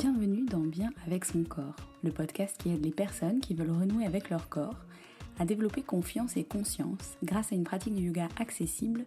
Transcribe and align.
Bienvenue 0.00 0.46
dans 0.46 0.60
Bien 0.60 0.88
avec 1.06 1.26
son 1.26 1.42
corps, 1.42 1.76
le 2.02 2.10
podcast 2.10 2.56
qui 2.58 2.70
aide 2.70 2.82
les 2.82 2.90
personnes 2.90 3.40
qui 3.40 3.52
veulent 3.52 3.70
renouer 3.70 4.06
avec 4.06 4.30
leur 4.30 4.48
corps 4.48 4.86
à 5.38 5.44
développer 5.44 5.82
confiance 5.82 6.38
et 6.38 6.44
conscience 6.44 7.18
grâce 7.22 7.52
à 7.52 7.54
une 7.54 7.64
pratique 7.64 7.94
de 7.94 8.00
yoga 8.00 8.28
accessible 8.38 9.04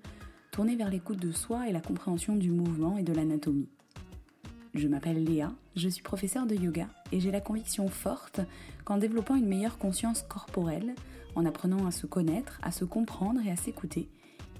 tournée 0.51 0.75
vers 0.75 0.91
l'écoute 0.91 1.17
de 1.17 1.31
soi 1.31 1.67
et 1.67 1.71
la 1.71 1.81
compréhension 1.81 2.35
du 2.35 2.51
mouvement 2.51 2.95
et 2.95 3.01
de 3.01 3.11
l'anatomie. 3.11 3.69
Je 4.75 4.87
m'appelle 4.87 5.23
Léa, 5.23 5.51
je 5.75 5.89
suis 5.89 6.03
professeure 6.03 6.45
de 6.45 6.53
yoga 6.53 6.85
et 7.11 7.19
j'ai 7.19 7.31
la 7.31 7.41
conviction 7.41 7.87
forte 7.87 8.41
qu'en 8.85 8.99
développant 8.99 9.33
une 9.33 9.47
meilleure 9.47 9.79
conscience 9.79 10.21
corporelle, 10.21 10.93
en 11.33 11.47
apprenant 11.47 11.87
à 11.87 11.91
se 11.91 12.05
connaître, 12.05 12.59
à 12.61 12.71
se 12.71 12.85
comprendre 12.85 13.41
et 13.43 13.49
à 13.49 13.55
s'écouter, 13.55 14.09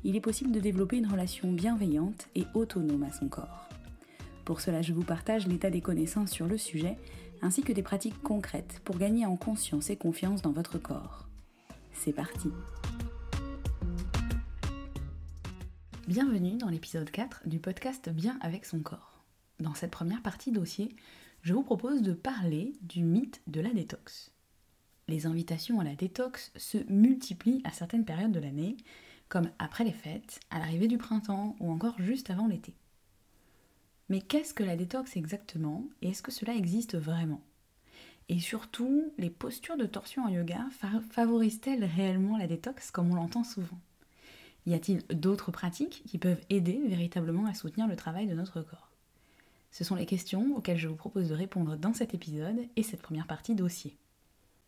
il 0.04 0.16
est 0.16 0.22
possible 0.22 0.52
de 0.52 0.60
développer 0.60 0.98
une 0.98 1.12
relation 1.12 1.52
bienveillante 1.52 2.28
et 2.34 2.46
autonome 2.56 3.04
à 3.04 3.12
son 3.12 3.28
corps. 3.28 3.70
Pour 4.46 4.60
cela, 4.60 4.82
je 4.82 4.92
vous 4.92 5.04
partage 5.04 5.48
l'état 5.48 5.70
des 5.70 5.80
connaissances 5.80 6.32
sur 6.32 6.48
le 6.48 6.58
sujet, 6.58 6.98
ainsi 7.42 7.64
que 7.64 7.72
des 7.72 7.82
pratiques 7.82 8.22
concrètes 8.22 8.82
pour 8.84 8.98
gagner 8.98 9.26
en 9.26 9.38
conscience 9.38 9.90
et 9.90 9.96
confiance 9.96 10.42
dans 10.42 10.52
votre 10.52 10.78
corps. 10.78 11.30
C'est 11.94 12.12
parti 12.12 12.50
Bienvenue 16.10 16.58
dans 16.58 16.68
l'épisode 16.68 17.10
4 17.10 17.48
du 17.48 17.60
podcast 17.60 18.10
Bien 18.10 18.38
avec 18.42 18.66
son 18.66 18.82
corps. 18.82 19.24
Dans 19.62 19.74
cette 19.76 19.92
première 19.92 20.22
partie 20.22 20.52
dossier, 20.52 20.94
je 21.42 21.54
vous 21.54 21.64
propose 21.64 22.02
de 22.02 22.12
parler 22.12 22.74
du 22.82 23.04
mythe 23.04 23.42
de 23.48 23.62
la 23.62 23.70
détox. 23.70 24.34
Les 25.08 25.26
invitations 25.26 25.80
à 25.80 25.86
la 25.86 25.96
détox 25.96 26.52
se 26.58 26.80
multiplient 26.92 27.62
à 27.64 27.72
certaines 27.72 28.06
périodes 28.06 28.34
de 28.34 28.42
l'année, 28.42 28.76
comme 29.30 29.50
après 29.58 29.86
les 29.86 29.94
fêtes, 29.94 30.42
à 30.50 30.60
l'arrivée 30.60 30.90
du 30.90 30.98
printemps 30.98 31.56
ou 31.62 31.72
encore 31.72 31.96
juste 31.98 32.30
avant 32.30 32.48
l'été. 32.48 32.76
Mais 34.10 34.22
qu'est-ce 34.22 34.54
que 34.54 34.64
la 34.64 34.76
détox 34.76 35.16
exactement 35.16 35.88
et 36.02 36.10
est-ce 36.10 36.22
que 36.22 36.32
cela 36.32 36.56
existe 36.56 36.98
vraiment? 36.98 37.42
Et 38.30 38.40
surtout, 38.40 39.12
les 39.18 39.30
postures 39.30 39.78
de 39.78 39.86
torsion 39.86 40.24
en 40.24 40.30
yoga 40.30 40.66
favorisent-elles 41.12 41.84
réellement 41.84 42.38
la 42.38 42.48
détox 42.48 42.92
comme 42.92 43.12
on 43.12 43.16
l'entend 43.16 43.44
souvent? 43.44 43.80
Y 44.66 44.74
a-t-il 44.74 45.06
d'autres 45.08 45.52
pratiques 45.52 46.04
qui 46.08 46.18
peuvent 46.18 46.42
aider 46.50 46.82
véritablement 46.88 47.46
à 47.46 47.54
soutenir 47.54 47.88
le 47.88 47.98
travail 47.98 48.28
de 48.28 48.34
notre 48.34 48.62
corps? 48.62 48.92
Ce 49.72 49.84
sont 49.84 49.96
les 49.96 50.06
questions 50.06 50.56
auxquelles 50.56 50.78
je 50.78 50.88
vous 50.88 50.96
propose 50.96 51.30
de 51.30 51.34
répondre 51.34 51.76
dans 51.76 51.94
cet 51.94 52.14
épisode 52.14 52.60
et 52.76 52.84
cette 52.84 53.02
première 53.02 53.28
partie 53.28 53.56
dossier. 53.56 53.98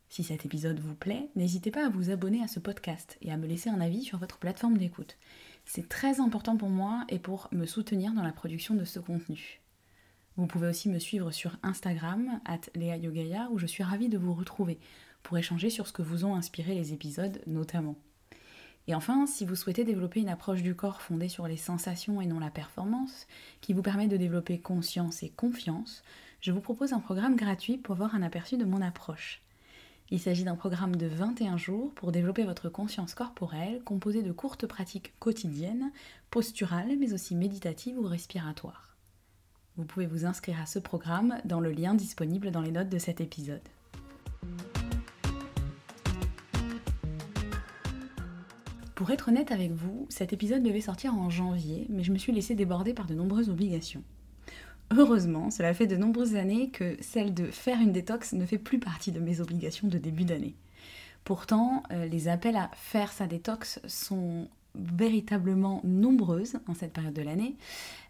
Si 0.10 0.24
cet 0.24 0.46
épisode 0.46 0.80
vous 0.80 0.96
plaît, 0.96 1.30
n'hésitez 1.36 1.72
pas 1.72 1.86
à 1.86 1.90
vous 1.90 2.10
abonner 2.10 2.44
à 2.44 2.48
ce 2.48 2.60
podcast 2.60 3.18
et 3.22 3.32
à 3.32 3.38
me 3.38 3.48
laisser 3.48 3.70
un 3.70 3.82
avis 3.82 4.04
sur 4.04 4.18
votre 4.18 4.38
plateforme 4.38 4.78
d'écoute. 4.78 5.18
C'est 5.66 5.90
très 5.90 6.20
important 6.20 6.58
pour 6.58 6.70
moi 6.70 7.06
et 7.10 7.20
pour 7.20 7.50
me 7.52 7.66
soutenir 7.66 8.14
dans 8.14 8.22
la 8.22 8.32
production 8.32 8.76
de 8.76 8.86
ce 8.86 9.00
contenu. 9.00 9.62
Vous 10.38 10.48
pouvez 10.48 10.68
aussi 10.68 10.90
me 10.90 11.00
suivre 11.00 11.32
sur 11.32 11.58
Instagram, 11.64 12.40
at 12.46 12.62
Yogaya, 12.76 13.50
où 13.52 13.58
je 13.58 13.66
suis 13.66 13.84
ravie 13.84 14.10
de 14.10 14.18
vous 14.18 14.34
retrouver 14.34 14.80
pour 15.24 15.38
échanger 15.38 15.70
sur 15.70 15.88
ce 15.88 15.94
que 15.94 16.02
vous 16.02 16.26
ont 16.26 16.36
inspiré 16.36 16.76
les 16.76 16.94
épisodes 16.94 17.42
notamment. 17.48 17.96
Et 18.88 18.94
enfin, 18.94 19.26
si 19.26 19.46
vous 19.46 19.56
souhaitez 19.56 19.84
développer 19.84 20.20
une 20.20 20.30
approche 20.30 20.62
du 20.62 20.76
corps 20.76 21.02
fondée 21.02 21.30
sur 21.30 21.48
les 21.48 21.58
sensations 21.58 22.22
et 22.22 22.28
non 22.28 22.40
la 22.40 22.52
performance, 22.52 23.26
qui 23.62 23.74
vous 23.74 23.82
permet 23.82 24.08
de 24.08 24.18
développer 24.18 24.60
conscience 24.60 25.24
et 25.24 25.30
confiance, 25.30 26.04
je 26.42 26.52
vous 26.52 26.62
propose 26.62 26.94
un 26.94 27.00
programme 27.00 27.36
gratuit 27.36 27.78
pour 27.78 27.96
avoir 27.96 28.14
un 28.14 28.22
aperçu 28.22 28.58
de 28.58 28.66
mon 28.66 28.82
approche. 28.82 29.42
Il 30.12 30.20
s'agit 30.20 30.44
d'un 30.44 30.56
programme 30.56 30.96
de 30.96 31.08
21 31.08 31.58
jours 31.58 31.92
pour 31.96 32.12
développer 32.12 32.44
votre 32.44 32.70
conscience 32.70 33.16
corporelle 33.16 33.82
composé 33.84 34.22
de 34.22 34.32
courtes 34.32 34.68
pratiques 34.68 35.14
quotidiennes, 35.20 35.92
posturales 36.30 36.96
mais 37.00 37.14
aussi 37.14 37.34
méditatives 37.34 37.98
ou 37.98 38.04
respiratoires. 38.08 38.96
Vous 39.78 39.86
pouvez 39.86 40.06
vous 40.06 40.26
inscrire 40.26 40.62
à 40.62 40.68
ce 40.68 40.78
programme 40.78 41.40
dans 41.44 41.60
le 41.60 41.72
lien 41.72 41.96
disponible 41.96 42.52
dans 42.52 42.62
les 42.62 42.72
notes 42.72 42.90
de 42.90 43.00
cet 43.00 43.20
épisode. 43.20 43.68
Pour 48.94 49.10
être 49.10 49.30
honnête 49.30 49.52
avec 49.52 49.72
vous, 49.72 50.06
cet 50.10 50.34
épisode 50.34 50.64
devait 50.64 50.82
sortir 50.82 51.16
en 51.16 51.30
janvier, 51.30 51.88
mais 51.90 52.04
je 52.04 52.14
me 52.14 52.18
suis 52.18 52.32
laissée 52.32 52.56
déborder 52.56 52.94
par 52.94 53.08
de 53.08 53.16
nombreuses 53.16 53.50
obligations. 53.50 54.04
Heureusement, 54.92 55.50
cela 55.50 55.74
fait 55.74 55.88
de 55.88 55.96
nombreuses 55.96 56.36
années 56.36 56.70
que 56.70 56.96
celle 57.02 57.34
de 57.34 57.46
faire 57.46 57.82
une 57.82 57.92
détox 57.92 58.34
ne 58.34 58.46
fait 58.46 58.58
plus 58.58 58.80
partie 58.80 59.12
de 59.12 59.20
mes 59.20 59.42
obligations 59.42 59.88
de 59.88 59.98
début 59.98 60.26
d'année. 60.26 60.56
Pourtant, 61.24 61.84
euh, 61.92 62.06
les 62.06 62.28
appels 62.28 62.56
à 62.56 62.70
faire 62.76 63.12
sa 63.12 63.26
détox 63.26 63.80
sont 63.88 64.48
véritablement 64.76 65.82
nombreuses 65.84 66.58
en 66.68 66.74
cette 66.74 66.94
période 66.94 67.14
de 67.14 67.22
l'année, 67.22 67.56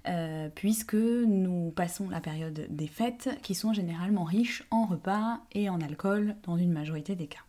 euh, 0.08 0.50
puisque 0.53 0.96
nous 0.96 1.72
passons 1.75 2.09
la 2.09 2.19
période 2.19 2.68
des 2.69 2.88
fêtes 2.88 3.30
qui 3.41 3.56
sont 3.56 3.72
généralement 3.72 4.24
riches 4.24 4.64
en 4.72 4.85
repas 4.85 5.40
et 5.53 5.69
en 5.69 5.80
alcool 5.80 6.35
dans 6.44 6.58
une 6.58 6.72
majorité 6.72 7.16
des 7.16 7.28
cas. 7.28 7.44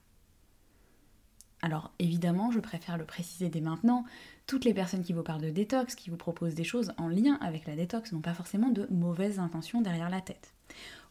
Alors 1.62 1.91
évidemment, 1.98 2.53
je 2.53 2.60
préfère 2.60 2.97
le 2.97 3.04
préciser 3.04 3.48
dès 3.48 3.60
maintenant, 3.60 4.04
toutes 4.46 4.64
les 4.64 4.74
personnes 4.74 5.02
qui 5.02 5.12
vous 5.12 5.22
parlent 5.22 5.42
de 5.42 5.50
détox, 5.50 5.94
qui 5.94 6.10
vous 6.10 6.16
proposent 6.16 6.54
des 6.54 6.64
choses 6.64 6.92
en 6.98 7.08
lien 7.08 7.38
avec 7.40 7.66
la 7.66 7.74
détox, 7.74 8.12
n'ont 8.12 8.20
pas 8.20 8.34
forcément 8.34 8.70
de 8.70 8.86
mauvaises 8.90 9.38
intentions 9.38 9.80
derrière 9.80 10.10
la 10.10 10.20
tête. 10.20 10.52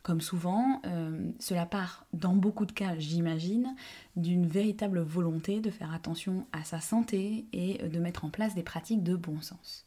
Comme 0.03 0.21
souvent, 0.21 0.81
euh, 0.85 1.31
cela 1.39 1.65
part, 1.65 2.05
dans 2.13 2.35
beaucoup 2.35 2.65
de 2.65 2.71
cas, 2.71 2.95
j'imagine, 2.97 3.75
d'une 4.15 4.45
véritable 4.45 5.01
volonté 5.01 5.61
de 5.61 5.71
faire 5.71 5.93
attention 5.93 6.45
à 6.51 6.63
sa 6.63 6.79
santé 6.79 7.45
et 7.53 7.79
de 7.79 7.99
mettre 7.99 8.23
en 8.23 8.29
place 8.29 8.53
des 8.53 8.63
pratiques 8.63 9.03
de 9.03 9.15
bon 9.15 9.41
sens. 9.41 9.85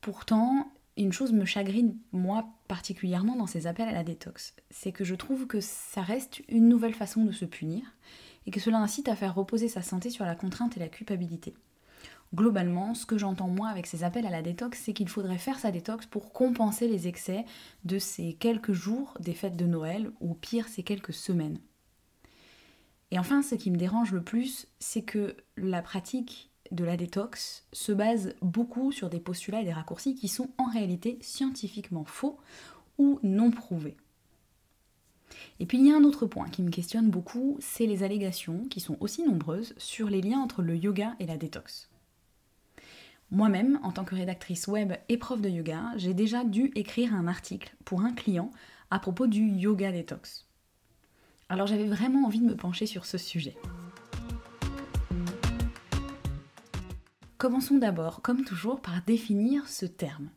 Pourtant, 0.00 0.72
une 0.96 1.12
chose 1.12 1.32
me 1.32 1.44
chagrine, 1.44 1.96
moi 2.12 2.48
particulièrement, 2.68 3.36
dans 3.36 3.46
ces 3.46 3.66
appels 3.66 3.88
à 3.88 3.92
la 3.92 4.04
détox, 4.04 4.54
c'est 4.70 4.92
que 4.92 5.04
je 5.04 5.14
trouve 5.14 5.46
que 5.46 5.60
ça 5.60 6.02
reste 6.02 6.42
une 6.48 6.68
nouvelle 6.68 6.94
façon 6.94 7.24
de 7.24 7.32
se 7.32 7.44
punir 7.44 7.82
et 8.46 8.50
que 8.50 8.60
cela 8.60 8.78
incite 8.78 9.08
à 9.08 9.16
faire 9.16 9.34
reposer 9.34 9.68
sa 9.68 9.82
santé 9.82 10.10
sur 10.10 10.24
la 10.24 10.34
contrainte 10.34 10.76
et 10.76 10.80
la 10.80 10.88
culpabilité. 10.88 11.54
Globalement, 12.32 12.94
ce 12.94 13.06
que 13.06 13.18
j'entends 13.18 13.48
moi 13.48 13.68
avec 13.68 13.86
ces 13.86 14.04
appels 14.04 14.26
à 14.26 14.30
la 14.30 14.42
détox, 14.42 14.80
c'est 14.80 14.92
qu'il 14.92 15.08
faudrait 15.08 15.38
faire 15.38 15.58
sa 15.58 15.70
détox 15.70 16.06
pour 16.06 16.32
compenser 16.32 16.88
les 16.88 17.06
excès 17.08 17.44
de 17.84 17.98
ces 17.98 18.34
quelques 18.34 18.72
jours 18.72 19.16
des 19.20 19.34
fêtes 19.34 19.56
de 19.56 19.66
Noël, 19.66 20.10
ou 20.20 20.34
pire, 20.34 20.68
ces 20.68 20.82
quelques 20.82 21.12
semaines. 21.12 21.58
Et 23.10 23.18
enfin, 23.18 23.42
ce 23.42 23.54
qui 23.54 23.70
me 23.70 23.76
dérange 23.76 24.12
le 24.12 24.22
plus, 24.22 24.66
c'est 24.80 25.02
que 25.02 25.36
la 25.56 25.82
pratique 25.82 26.50
de 26.72 26.84
la 26.84 26.96
détox 26.96 27.66
se 27.72 27.92
base 27.92 28.34
beaucoup 28.42 28.90
sur 28.90 29.10
des 29.10 29.20
postulats 29.20 29.60
et 29.60 29.64
des 29.64 29.72
raccourcis 29.72 30.14
qui 30.14 30.28
sont 30.28 30.50
en 30.58 30.64
réalité 30.64 31.18
scientifiquement 31.20 32.04
faux 32.04 32.38
ou 32.98 33.20
non 33.22 33.50
prouvés. 33.50 33.96
Et 35.60 35.66
puis 35.66 35.78
il 35.78 35.86
y 35.86 35.92
a 35.92 35.96
un 35.96 36.04
autre 36.04 36.26
point 36.26 36.48
qui 36.48 36.62
me 36.62 36.70
questionne 36.70 37.10
beaucoup, 37.10 37.56
c'est 37.60 37.86
les 37.86 38.02
allégations, 38.02 38.64
qui 38.68 38.80
sont 38.80 38.96
aussi 39.00 39.22
nombreuses, 39.22 39.74
sur 39.76 40.08
les 40.08 40.20
liens 40.20 40.40
entre 40.40 40.62
le 40.62 40.76
yoga 40.76 41.14
et 41.20 41.26
la 41.26 41.36
détox. 41.36 41.88
Moi-même, 43.34 43.80
en 43.82 43.90
tant 43.90 44.04
que 44.04 44.14
rédactrice 44.14 44.68
web 44.68 44.92
et 45.08 45.16
prof 45.16 45.40
de 45.40 45.48
yoga, 45.48 45.86
j'ai 45.96 46.14
déjà 46.14 46.44
dû 46.44 46.70
écrire 46.76 47.12
un 47.12 47.26
article 47.26 47.74
pour 47.84 48.02
un 48.02 48.12
client 48.12 48.52
à 48.92 49.00
propos 49.00 49.26
du 49.26 49.48
yoga 49.48 49.90
détox. 49.90 50.46
Alors 51.48 51.66
j'avais 51.66 51.88
vraiment 51.88 52.26
envie 52.26 52.38
de 52.38 52.46
me 52.46 52.54
pencher 52.54 52.86
sur 52.86 53.04
ce 53.04 53.18
sujet. 53.18 53.56
Commençons 57.36 57.76
d'abord, 57.76 58.22
comme 58.22 58.44
toujours, 58.44 58.80
par 58.80 59.02
définir 59.02 59.68
ce 59.68 59.86
terme. 59.86 60.28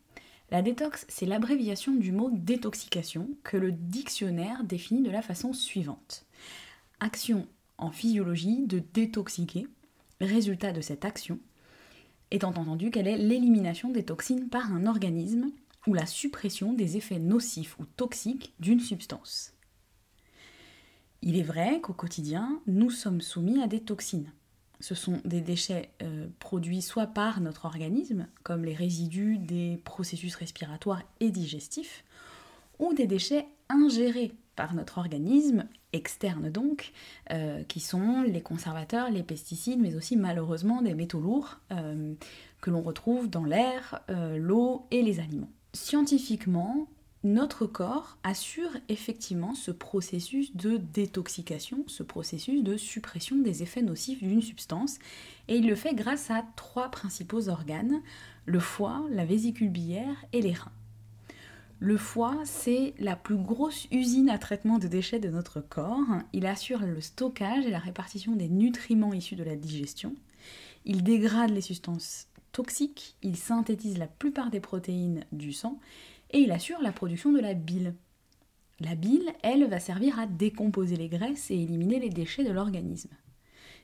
La 0.50 0.63
détox, 0.63 1.06
c'est 1.07 1.28
l'abréviation 1.28 1.94
du 1.94 2.12
mot 2.12 2.31
détoxication 2.34 3.30
que 3.44 3.57
le 3.57 3.72
dictionnaire 3.72 4.63
définit 4.63 5.03
de 5.03 5.12
la 5.12 5.22
façon 5.22 5.53
suivante. 5.53 6.25
Action 7.00 7.47
en 7.78 7.91
physiologie 7.91 8.66
de 8.66 8.80
détoxiquer, 8.80 9.68
résultat 10.19 10.72
de 10.72 10.81
cette 10.81 11.06
action, 11.06 11.38
étant 12.31 12.49
entendu 12.49 12.91
qu'elle 12.91 13.07
est 13.07 13.18
l'élimination 13.18 13.89
des 13.89 14.03
toxines 14.03 14.50
par 14.50 14.74
un 14.74 14.85
organisme 14.85 15.51
ou 15.85 15.94
la 15.94 16.06
suppression 16.06 16.74
des 16.74 16.97
effets 16.97 17.19
nocifs 17.19 17.77
ou 17.79 17.85
toxiques 17.85 18.53
d'une 18.59 18.79
substance. 18.79 19.53
Il 21.21 21.38
est 21.38 21.44
vrai 21.44 21.81
qu'au 21.81 21.94
quotidien, 21.94 22.62
nous 22.68 22.89
sommes 22.89 23.21
soumis 23.21 23.62
à 23.62 23.68
des 23.68 23.79
toxines 23.79 24.31
ce 24.79 24.95
sont 24.95 25.19
des 25.25 25.41
déchets 25.41 25.89
euh, 26.01 26.27
produits 26.39 26.81
soit 26.81 27.07
par 27.07 27.41
notre 27.41 27.65
organisme, 27.65 28.27
comme 28.44 28.63
les 28.63 28.75
résidus 28.75 29.38
des 29.38 29.77
processus 29.83 30.35
respiratoires 30.35 31.03
et 31.19 31.31
digestifs, 31.31 32.03
ou 32.80 32.94
des 32.94 33.07
déchets 33.07 33.47
ingérés 33.69 34.33
par 34.56 34.73
notre 34.75 34.97
organisme, 35.00 35.65
externes 35.97 36.49
donc, 36.49 36.94
euh, 37.31 37.63
qui 37.63 37.81
sont 37.81 38.21
les 38.21 38.41
conservateurs, 38.41 39.09
les 39.11 39.23
pesticides, 39.23 39.79
mais 39.79 39.95
aussi 39.95 40.15
malheureusement 40.15 40.81
des 40.81 40.94
métaux 40.94 41.19
lourds 41.19 41.59
euh, 41.71 42.13
que 42.61 42.69
l'on 42.71 42.81
retrouve 42.81 43.29
dans 43.29 43.44
l'air, 43.44 44.01
l'eau 44.35 44.88
et 44.89 45.03
les 45.03 45.19
aliments. 45.19 45.49
Scientifiquement, 45.73 46.88
notre 47.23 47.65
corps 47.65 48.17
assure 48.23 48.69
effectivement 48.89 49.53
ce 49.53 49.71
processus 49.71 50.55
de 50.55 50.77
détoxication, 50.77 51.83
ce 51.88 52.03
processus 52.03 52.63
de 52.63 52.77
suppression 52.77 53.38
des 53.38 53.63
effets 53.63 53.81
nocifs 53.81 54.23
d'une 54.23 54.41
substance, 54.41 54.97
et 55.47 55.57
il 55.57 55.67
le 55.67 55.75
fait 55.75 55.94
grâce 55.94 56.31
à 56.31 56.45
trois 56.55 56.89
principaux 56.89 57.49
organes, 57.49 58.01
le 58.45 58.59
foie, 58.59 59.03
la 59.09 59.25
vésicule 59.25 59.69
biliaire 59.69 60.25
et 60.31 60.41
les 60.41 60.53
reins. 60.53 60.71
Le 61.79 61.95
foie, 61.95 62.41
c'est 62.44 62.95
la 62.97 63.15
plus 63.15 63.38
grosse 63.38 63.88
usine 63.91 64.29
à 64.29 64.39
traitement 64.39 64.79
de 64.79 64.88
déchets 64.88 65.19
de 65.19 65.29
notre 65.29 65.62
corps. 65.62 66.07
Il 66.33 66.47
assure 66.47 66.79
le 66.79 67.00
stockage 67.01 67.68
et 67.68 67.69
la 67.69 67.77
répartition 67.77 68.35
des 68.35 68.50
nutriments 68.50 69.13
issus 69.13 69.35
de 69.35 69.44
la 69.44 69.56
digestion. 69.56 70.15
Il 70.85 71.03
dégrade 71.03 71.51
les 71.51 71.62
substances 71.62 72.29
toxiques, 72.51 73.15
il 73.21 73.38
synthétise 73.38 74.00
la 74.00 74.07
plupart 74.07 74.50
des 74.50 74.59
protéines 74.59 75.24
du 75.31 75.53
sang 75.53 75.79
et 76.31 76.39
il 76.39 76.51
assure 76.51 76.81
la 76.81 76.91
production 76.91 77.31
de 77.31 77.39
la 77.39 77.53
bile. 77.53 77.94
La 78.80 78.95
bile, 78.95 79.31
elle, 79.44 79.69
va 79.69 79.80
servir 79.80 80.19
à 80.19 80.25
décomposer 80.25 80.95
les 80.95 81.09
graisses 81.09 81.51
et 81.51 81.62
éliminer 81.62 82.00
les 82.00 82.09
déchets 82.09 82.44
de 82.44 82.51
l'organisme. 82.51 83.12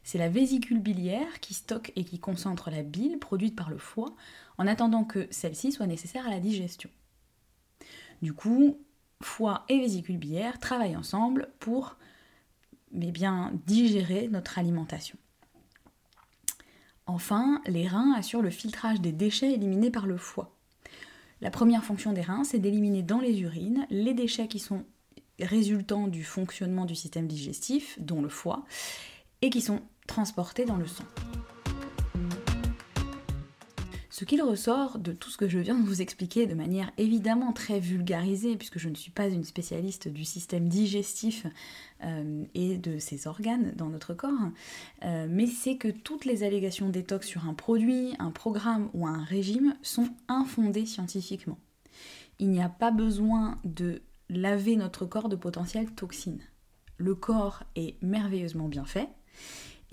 C'est 0.03 0.17
la 0.17 0.29
vésicule 0.29 0.79
biliaire 0.79 1.39
qui 1.41 1.53
stocke 1.53 1.93
et 1.95 2.03
qui 2.03 2.19
concentre 2.19 2.71
la 2.71 2.81
bile 2.81 3.19
produite 3.19 3.55
par 3.55 3.69
le 3.69 3.77
foie 3.77 4.15
en 4.57 4.65
attendant 4.65 5.03
que 5.03 5.27
celle-ci 5.29 5.71
soit 5.71 5.87
nécessaire 5.87 6.25
à 6.25 6.31
la 6.31 6.39
digestion. 6.39 6.89
Du 8.23 8.31
coup, 8.33 8.79
foie 9.21 9.65
et 9.67 9.79
vésicule 9.79 10.17
biliaire 10.17 10.57
travaillent 10.57 10.95
ensemble 10.95 11.49
pour 11.59 11.97
mais 12.93 13.11
bien, 13.11 13.51
digérer 13.65 14.29
notre 14.29 14.57
alimentation. 14.57 15.17
Enfin, 17.05 17.61
les 17.65 17.85
reins 17.85 18.13
assurent 18.13 18.41
le 18.41 18.49
filtrage 18.49 19.01
des 19.01 19.11
déchets 19.11 19.51
éliminés 19.51 19.91
par 19.91 20.05
le 20.05 20.15
foie. 20.15 20.55
La 21.41 21.51
première 21.51 21.83
fonction 21.83 22.13
des 22.13 22.21
reins, 22.21 22.45
c'est 22.45 22.59
d'éliminer 22.59 23.03
dans 23.03 23.19
les 23.19 23.41
urines 23.41 23.85
les 23.89 24.13
déchets 24.13 24.47
qui 24.47 24.59
sont 24.59 24.85
résultants 25.39 26.07
du 26.07 26.23
fonctionnement 26.23 26.85
du 26.85 26.95
système 26.95 27.27
digestif, 27.27 27.99
dont 27.99 28.21
le 28.21 28.29
foie, 28.29 28.63
et 29.41 29.49
qui 29.49 29.59
sont 29.59 29.81
transportés 30.07 30.63
dans 30.63 30.77
le 30.77 30.87
sang. 30.87 31.03
Ce 34.13 34.25
qu'il 34.25 34.43
ressort 34.43 34.99
de 34.99 35.11
tout 35.11 35.31
ce 35.31 35.37
que 35.37 35.49
je 35.49 35.57
viens 35.57 35.73
de 35.73 35.87
vous 35.87 36.03
expliquer 36.03 36.45
de 36.45 36.53
manière 36.53 36.91
évidemment 36.99 37.51
très 37.51 37.79
vulgarisée, 37.79 38.57
puisque 38.57 38.77
je 38.77 38.89
ne 38.89 38.93
suis 38.93 39.09
pas 39.09 39.27
une 39.27 39.43
spécialiste 39.43 40.07
du 40.07 40.23
système 40.23 40.69
digestif 40.69 41.47
euh, 42.03 42.43
et 42.53 42.77
de 42.77 42.99
ses 42.99 43.25
organes 43.25 43.73
dans 43.75 43.89
notre 43.89 44.13
corps, 44.13 44.51
euh, 45.03 45.25
mais 45.27 45.47
c'est 45.47 45.77
que 45.77 45.87
toutes 45.87 46.25
les 46.25 46.43
allégations 46.43 46.89
détox 46.89 47.25
sur 47.25 47.47
un 47.47 47.55
produit, 47.55 48.13
un 48.19 48.29
programme 48.29 48.91
ou 48.93 49.07
un 49.07 49.23
régime 49.23 49.73
sont 49.81 50.09
infondées 50.27 50.85
scientifiquement. 50.85 51.57
Il 52.37 52.51
n'y 52.51 52.61
a 52.61 52.69
pas 52.69 52.91
besoin 52.91 53.57
de 53.63 54.03
laver 54.29 54.75
notre 54.75 55.07
corps 55.07 55.27
de 55.27 55.35
potentielles 55.35 55.89
toxines. 55.89 56.43
Le 56.97 57.15
corps 57.15 57.63
est 57.75 57.95
merveilleusement 58.03 58.67
bien 58.67 58.85
fait 58.85 59.09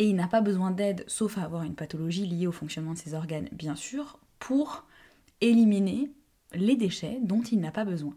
et 0.00 0.08
il 0.08 0.16
n'a 0.16 0.28
pas 0.28 0.40
besoin 0.40 0.70
d'aide, 0.70 1.04
sauf 1.08 1.36
à 1.36 1.42
avoir 1.42 1.62
une 1.62 1.74
pathologie 1.74 2.24
liée 2.24 2.46
au 2.46 2.52
fonctionnement 2.52 2.94
de 2.94 2.98
ses 2.98 3.12
organes, 3.12 3.50
bien 3.52 3.76
sûr, 3.76 4.18
pour 4.38 4.86
éliminer 5.42 6.10
les 6.54 6.74
déchets 6.74 7.18
dont 7.22 7.42
il 7.42 7.60
n'a 7.60 7.70
pas 7.70 7.84
besoin. 7.84 8.16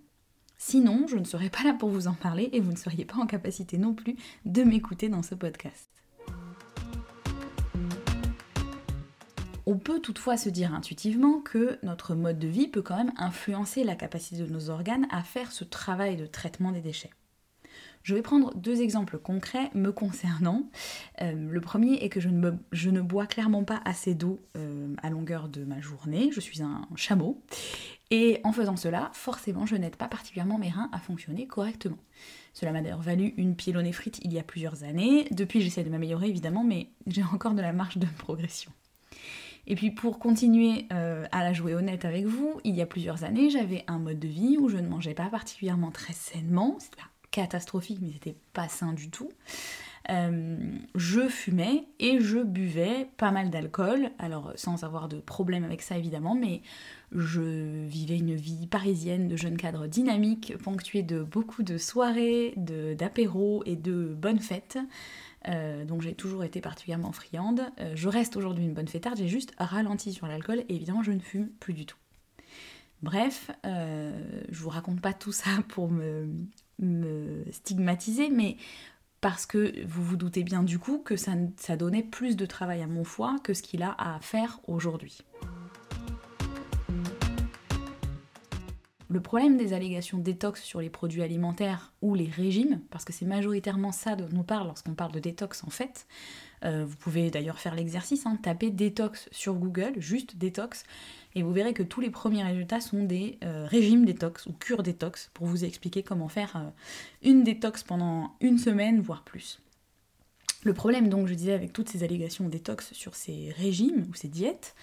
Sinon, 0.58 1.08
je 1.08 1.18
ne 1.18 1.26
serais 1.26 1.50
pas 1.50 1.62
là 1.66 1.74
pour 1.74 1.90
vous 1.90 2.08
en 2.08 2.14
parler 2.14 2.50
et 2.54 2.62
vous 2.62 2.72
ne 2.72 2.78
seriez 2.78 3.04
pas 3.04 3.18
en 3.18 3.26
capacité 3.26 3.78
non 3.78 3.94
plus 3.94 4.16
de 4.46 4.64
m'écouter 4.64 5.10
dans 5.10 5.24
ce 5.24 5.36
podcast. 5.36 5.90
On 9.66 9.78
peut 9.78 10.00
toutefois 10.00 10.38
se 10.38 10.48
dire 10.48 10.74
intuitivement 10.74 11.42
que 11.42 11.80
notre 11.84 12.16
mode 12.16 12.40
de 12.40 12.48
vie 12.48 12.70
peut 12.70 12.82
quand 12.82 12.96
même 12.96 13.12
influencer 13.18 13.84
la 13.84 13.96
capacité 13.96 14.42
de 14.42 14.50
nos 14.50 14.70
organes 14.70 15.08
à 15.12 15.22
faire 15.22 15.52
ce 15.52 15.66
travail 15.66 16.16
de 16.16 16.28
traitement 16.28 16.72
des 16.72 16.82
déchets. 16.82 17.12
Je 18.04 18.14
vais 18.14 18.22
prendre 18.22 18.54
deux 18.56 18.82
exemples 18.82 19.18
concrets 19.18 19.72
me 19.74 19.92
concernant. 19.92 20.70
Euh, 21.22 21.32
le 21.34 21.62
premier 21.62 21.94
est 22.04 22.10
que 22.10 22.20
je 22.20 22.30
ne, 22.30 23.02
bois 23.02 23.26
clairement 23.28 23.64
pas 23.64 23.82
assez 23.86 24.14
d'eau 24.14 24.42
euh, 24.58 24.94
à 25.02 25.10
longueur 25.10 25.48
de 25.48 25.64
ma 25.64 25.80
journée. 25.80 26.30
Je 26.34 26.42
suis 26.42 26.62
un 26.62 26.88
chameau. 26.96 27.42
Et 28.12 28.42
en 28.44 28.52
faisant 28.52 28.76
cela, 28.76 29.10
forcément, 29.14 29.66
je 29.66 29.76
n'aide 29.76 29.96
pas 29.96 30.10
particulièrement 30.10 30.60
mes 30.60 30.70
reins 30.70 30.90
à 30.92 31.00
fonctionner 31.00 31.48
correctement. 31.48 31.98
Cela 32.54 32.74
m'a 32.74 32.82
d'ailleurs 32.82 33.02
valu 33.02 33.34
une 33.38 33.56
pyélonéphrite 33.56 34.20
il 34.24 34.34
y 34.34 34.38
a 34.38 34.44
plusieurs 34.44 34.84
années. 34.84 35.28
Depuis, 35.32 35.62
j'essaie 35.62 35.84
de 35.84 35.90
m'améliorer 35.90 36.28
évidemment, 36.28 36.64
mais 36.64 36.90
j'ai 37.08 37.24
encore 37.24 37.54
de 37.54 37.62
la 37.62 37.74
marge 37.74 37.98
de 37.98 38.08
progression. 38.18 38.72
Et 39.66 39.76
puis 39.76 39.92
pour 39.92 40.20
continuer 40.20 40.88
euh, 40.92 41.26
à 41.32 41.44
la 41.44 41.54
jouer 41.54 41.74
honnête 41.74 42.04
avec 42.04 42.26
vous, 42.26 42.60
il 42.66 42.76
y 42.76 42.82
a 42.82 42.86
plusieurs 42.86 43.24
années, 43.24 43.50
j'avais 43.50 43.86
un 43.88 43.98
mode 43.98 44.20
de 44.20 44.28
vie 44.28 44.58
où 44.60 44.68
je 44.68 44.78
ne 44.78 44.88
mangeais 44.88 45.14
pas 45.14 45.30
particulièrement 45.30 45.90
très 45.90 46.14
sainement. 46.14 46.78
Catastrophique, 47.34 47.98
mais 48.02 48.12
c'était 48.14 48.38
pas 48.54 48.70
sain 48.70 48.94
du 48.94 49.10
tout. 49.10 49.30
Euh, 50.10 50.58
je 50.96 51.28
fumais 51.28 51.86
et 52.00 52.20
je 52.20 52.40
buvais 52.40 53.08
pas 53.18 53.32
mal 53.32 53.50
d'alcool, 53.50 54.12
alors 54.20 54.52
sans 54.56 54.84
avoir 54.84 55.08
de 55.08 55.18
problème 55.18 55.64
avec 55.64 55.82
ça 55.82 55.98
évidemment, 55.98 56.36
mais 56.36 56.62
je 57.12 57.86
vivais 57.86 58.18
une 58.18 58.36
vie 58.36 58.68
parisienne 58.68 59.28
de 59.28 59.36
jeune 59.36 59.58
cadre 59.58 59.88
dynamique, 59.88 60.56
ponctuée 60.58 61.04
de 61.04 61.24
beaucoup 61.24 61.64
de 61.64 61.78
soirées, 61.78 62.54
d'apéros 62.58 63.64
et 63.66 63.76
de 63.76 64.14
bonnes 64.14 64.40
fêtes. 64.40 64.78
Euh, 65.48 65.86
donc 65.86 66.02
j'ai 66.02 66.14
toujours 66.14 66.44
été 66.44 66.62
particulièrement 66.62 67.14
friande. 67.14 67.62
Euh, 67.80 67.94
je 67.96 68.10
reste 68.10 68.38
aujourd'hui 68.38 68.66
une 68.66 68.74
bonne 68.74 68.88
fêtarde, 68.88 69.18
j'ai 69.18 69.28
juste 69.28 69.54
ralenti 69.58 70.14
sur 70.14 70.28
l'alcool 70.28 70.60
et 70.70 70.76
évidemment 70.76 71.02
je 71.02 71.12
ne 71.12 71.20
fume 71.20 71.48
plus 71.48 71.74
du 71.74 71.86
tout. 71.86 71.98
Bref, 73.02 73.52
je 73.66 74.64
vous 74.64 74.70
raconte 74.70 75.02
pas 75.02 75.12
tout 75.12 75.34
ça 75.34 75.50
pour 75.68 75.92
me 75.92 76.30
me 76.80 77.44
stigmatiser, 77.52 78.30
mais 78.30 78.58
parce 79.22 79.46
que 79.46 79.86
vous 79.86 80.04
vous 80.04 80.18
doutez 80.18 80.44
bien 80.44 80.64
du 80.64 80.80
coup 80.80 81.00
que 81.00 81.16
ça, 81.16 81.32
ça 81.58 81.78
donnait 81.78 82.04
plus 82.04 82.36
de 82.36 82.46
travail 82.46 82.82
à 82.82 82.88
mon 82.88 83.04
foie 83.04 83.38
que 83.44 83.54
ce 83.54 83.62
qu'il 83.62 83.82
a 83.84 83.96
à 83.98 84.20
faire 84.20 84.60
aujourd'hui. 84.68 85.20
Le 89.14 89.22
problème 89.22 89.58
des 89.58 89.74
allégations 89.74 90.18
détox 90.18 90.64
sur 90.64 90.82
les 90.82 90.90
produits 90.90 91.22
alimentaires 91.22 91.94
ou 92.02 92.16
les 92.16 92.26
régimes, 92.26 92.82
parce 92.90 93.06
que 93.06 93.14
c'est 93.14 93.28
majoritairement 93.28 93.92
ça 93.92 94.16
dont 94.16 94.28
on 94.36 94.42
parle 94.42 94.66
lorsqu'on 94.66 94.96
parle 94.96 95.12
de 95.12 95.20
détox 95.20 95.64
en 95.64 95.70
fait, 95.70 96.08
euh, 96.66 96.84
vous 96.84 96.96
pouvez 96.96 97.30
d'ailleurs 97.30 97.60
faire 97.60 97.76
l'exercice, 97.76 98.26
hein, 98.26 98.40
taper 98.42 98.72
détox 98.72 99.30
sur 99.32 99.54
Google, 99.54 99.94
juste 99.98 100.38
détox, 100.38 100.84
et 101.36 101.44
vous 101.44 101.54
verrez 101.54 101.76
que 101.76 101.84
tous 101.84 102.02
les 102.02 102.10
premiers 102.10 102.42
résultats 102.42 102.82
sont 102.82 103.04
des 103.04 103.38
euh, 103.44 103.68
régimes 103.68 104.04
détox 104.04 104.48
ou 104.48 104.54
cures 104.54 104.82
détox 104.82 105.30
pour 105.36 105.46
vous 105.46 105.64
expliquer 105.64 106.02
comment 106.02 106.28
faire 106.28 106.56
euh, 106.56 106.70
une 107.22 107.44
détox 107.44 107.84
pendant 107.84 108.32
une 108.42 108.58
semaine, 108.58 109.00
voire 109.00 109.22
plus. 109.22 109.62
Le 110.64 110.74
problème 110.74 111.08
donc, 111.08 111.28
je 111.28 111.36
disais, 111.36 111.54
avec 111.54 111.72
toutes 111.72 111.90
ces 111.90 112.04
allégations 112.04 112.50
détox 112.50 112.92
sur 112.94 113.14
ces 113.14 113.54
régimes 113.58 114.08
ou 114.10 114.16
ces 114.16 114.30
diètes, 114.30 114.74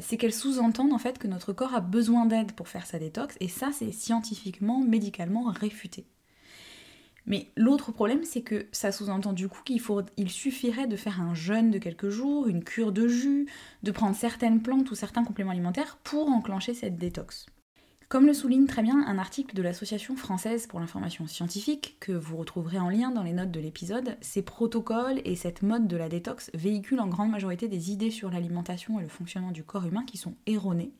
c'est 0.00 0.16
qu'elles 0.16 0.32
sous-entendent 0.32 0.92
en 0.92 0.98
fait 0.98 1.18
que 1.18 1.26
notre 1.26 1.52
corps 1.52 1.74
a 1.74 1.80
besoin 1.80 2.26
d'aide 2.26 2.52
pour 2.52 2.68
faire 2.68 2.86
sa 2.86 2.98
détox, 2.98 3.36
et 3.40 3.48
ça 3.48 3.70
c'est 3.72 3.92
scientifiquement, 3.92 4.80
médicalement 4.80 5.44
réfuté. 5.50 6.06
Mais 7.26 7.50
l'autre 7.56 7.92
problème, 7.92 8.24
c'est 8.24 8.42
que 8.42 8.66
ça 8.72 8.92
sous-entend 8.92 9.32
du 9.32 9.48
coup 9.48 9.62
qu'il 9.64 9.80
il 10.16 10.30
suffirait 10.30 10.86
de 10.86 10.96
faire 10.96 11.20
un 11.20 11.34
jeûne 11.34 11.70
de 11.70 11.78
quelques 11.78 12.08
jours, 12.08 12.48
une 12.48 12.64
cure 12.64 12.92
de 12.92 13.08
jus, 13.08 13.46
de 13.82 13.90
prendre 13.90 14.16
certaines 14.16 14.62
plantes 14.62 14.90
ou 14.90 14.94
certains 14.94 15.24
compléments 15.24 15.52
alimentaires 15.52 15.98
pour 16.02 16.28
enclencher 16.28 16.74
cette 16.74 16.96
détox. 16.96 17.46
Comme 18.10 18.26
le 18.26 18.34
souligne 18.34 18.66
très 18.66 18.82
bien 18.82 19.06
un 19.06 19.18
article 19.18 19.54
de 19.54 19.62
l'Association 19.62 20.16
française 20.16 20.66
pour 20.66 20.80
l'information 20.80 21.28
scientifique, 21.28 21.96
que 22.00 22.10
vous 22.10 22.36
retrouverez 22.38 22.80
en 22.80 22.90
lien 22.90 23.12
dans 23.12 23.22
les 23.22 23.32
notes 23.32 23.52
de 23.52 23.60
l'épisode, 23.60 24.16
ces 24.20 24.42
protocoles 24.42 25.20
et 25.24 25.36
cette 25.36 25.62
mode 25.62 25.86
de 25.86 25.96
la 25.96 26.08
détox 26.08 26.50
véhiculent 26.52 26.98
en 26.98 27.06
grande 27.06 27.30
majorité 27.30 27.68
des 27.68 27.92
idées 27.92 28.10
sur 28.10 28.28
l'alimentation 28.28 28.98
et 28.98 29.04
le 29.04 29.08
fonctionnement 29.08 29.52
du 29.52 29.62
corps 29.62 29.86
humain 29.86 30.04
qui 30.04 30.16
sont 30.16 30.34
erronées, 30.48 30.90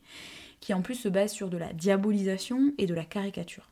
qui 0.61 0.73
en 0.73 0.81
plus 0.81 0.95
se 0.95 1.09
basent 1.09 1.33
sur 1.33 1.49
de 1.49 1.57
la 1.57 1.73
diabolisation 1.73 2.71
et 2.77 2.85
de 2.85 2.93
la 2.93 3.03
caricature. 3.03 3.69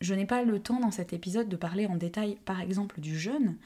Je 0.00 0.14
n'ai 0.14 0.24
pas 0.24 0.42
le 0.42 0.60
temps 0.60 0.80
dans 0.80 0.90
cet 0.90 1.12
épisode 1.12 1.50
de 1.50 1.56
parler 1.56 1.84
en 1.84 1.96
détail, 1.96 2.38
par 2.46 2.62
exemple, 2.62 3.02
du 3.02 3.18
jeûne. 3.18 3.58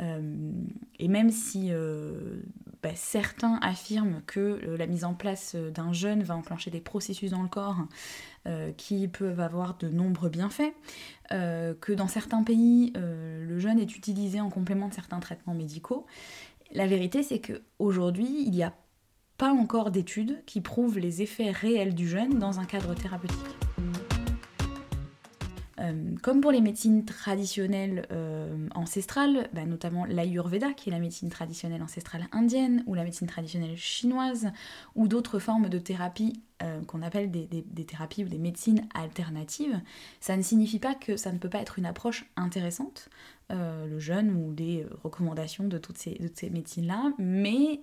Euh, 0.00 0.52
et 0.98 1.08
même 1.08 1.30
si 1.30 1.68
euh, 1.70 2.40
bah, 2.82 2.90
certains 2.94 3.58
affirment 3.62 4.22
que 4.26 4.40
euh, 4.40 4.76
la 4.76 4.86
mise 4.86 5.04
en 5.04 5.14
place 5.14 5.54
d'un 5.54 5.92
jeûne 5.92 6.22
va 6.22 6.36
enclencher 6.36 6.70
des 6.70 6.80
processus 6.80 7.30
dans 7.30 7.42
le 7.42 7.48
corps 7.48 7.78
qui 8.76 9.08
peuvent 9.08 9.40
avoir 9.40 9.78
de 9.78 9.88
nombreux 9.88 10.28
bienfaits, 10.28 10.74
que 11.30 11.92
dans 11.94 12.08
certains 12.08 12.42
pays 12.42 12.92
le 12.94 13.58
jeûne 13.58 13.78
est 13.78 13.96
utilisé 13.96 14.38
en 14.38 14.50
complément 14.50 14.88
de 14.88 14.92
certains 14.92 15.18
traitements 15.18 15.54
médicaux, 15.54 16.04
la 16.70 16.86
vérité 16.86 17.22
c'est 17.22 17.40
qu'aujourd'hui 17.40 18.44
il 18.44 18.50
n'y 18.50 18.62
a 18.62 18.74
pas 19.38 19.50
encore 19.50 19.90
d'études 19.90 20.42
qui 20.44 20.60
prouvent 20.60 20.98
les 20.98 21.22
effets 21.22 21.52
réels 21.52 21.94
du 21.94 22.06
jeûne 22.06 22.38
dans 22.38 22.60
un 22.60 22.66
cadre 22.66 22.94
thérapeutique. 22.94 23.63
Euh, 25.80 26.14
comme 26.22 26.40
pour 26.40 26.52
les 26.52 26.60
médecines 26.60 27.04
traditionnelles 27.04 28.06
euh, 28.12 28.68
ancestrales, 28.74 29.48
bah, 29.52 29.64
notamment 29.66 30.04
l'Ayurveda, 30.04 30.72
qui 30.72 30.88
est 30.88 30.92
la 30.92 30.98
médecine 30.98 31.30
traditionnelle 31.30 31.82
ancestrale 31.82 32.28
indienne, 32.32 32.84
ou 32.86 32.94
la 32.94 33.04
médecine 33.04 33.26
traditionnelle 33.26 33.76
chinoise, 33.76 34.52
ou 34.94 35.08
d'autres 35.08 35.38
formes 35.38 35.68
de 35.68 35.78
thérapie 35.78 36.42
euh, 36.62 36.82
qu'on 36.84 37.02
appelle 37.02 37.30
des, 37.30 37.64
thérapies 37.84 38.24
ou 38.24 38.28
des 38.28 38.38
médecines 38.38 38.86
alternatives, 38.94 39.80
ça 40.20 40.36
ne 40.36 40.42
signifie 40.42 40.78
pas 40.78 40.94
que 40.94 41.16
ça 41.16 41.32
ne 41.32 41.38
peut 41.38 41.50
pas 41.50 41.60
être 41.60 41.78
une 41.78 41.86
approche 41.86 42.26
intéressante, 42.36 43.08
le 43.50 44.00
jeûne 44.00 44.30
ou 44.30 44.52
des 44.52 44.84
recommandations 45.04 45.68
de 45.68 45.78
toutes 45.78 45.98
ces, 45.98 46.18
ces 46.34 46.50
médecines-là, 46.50 47.12
mais 47.18 47.82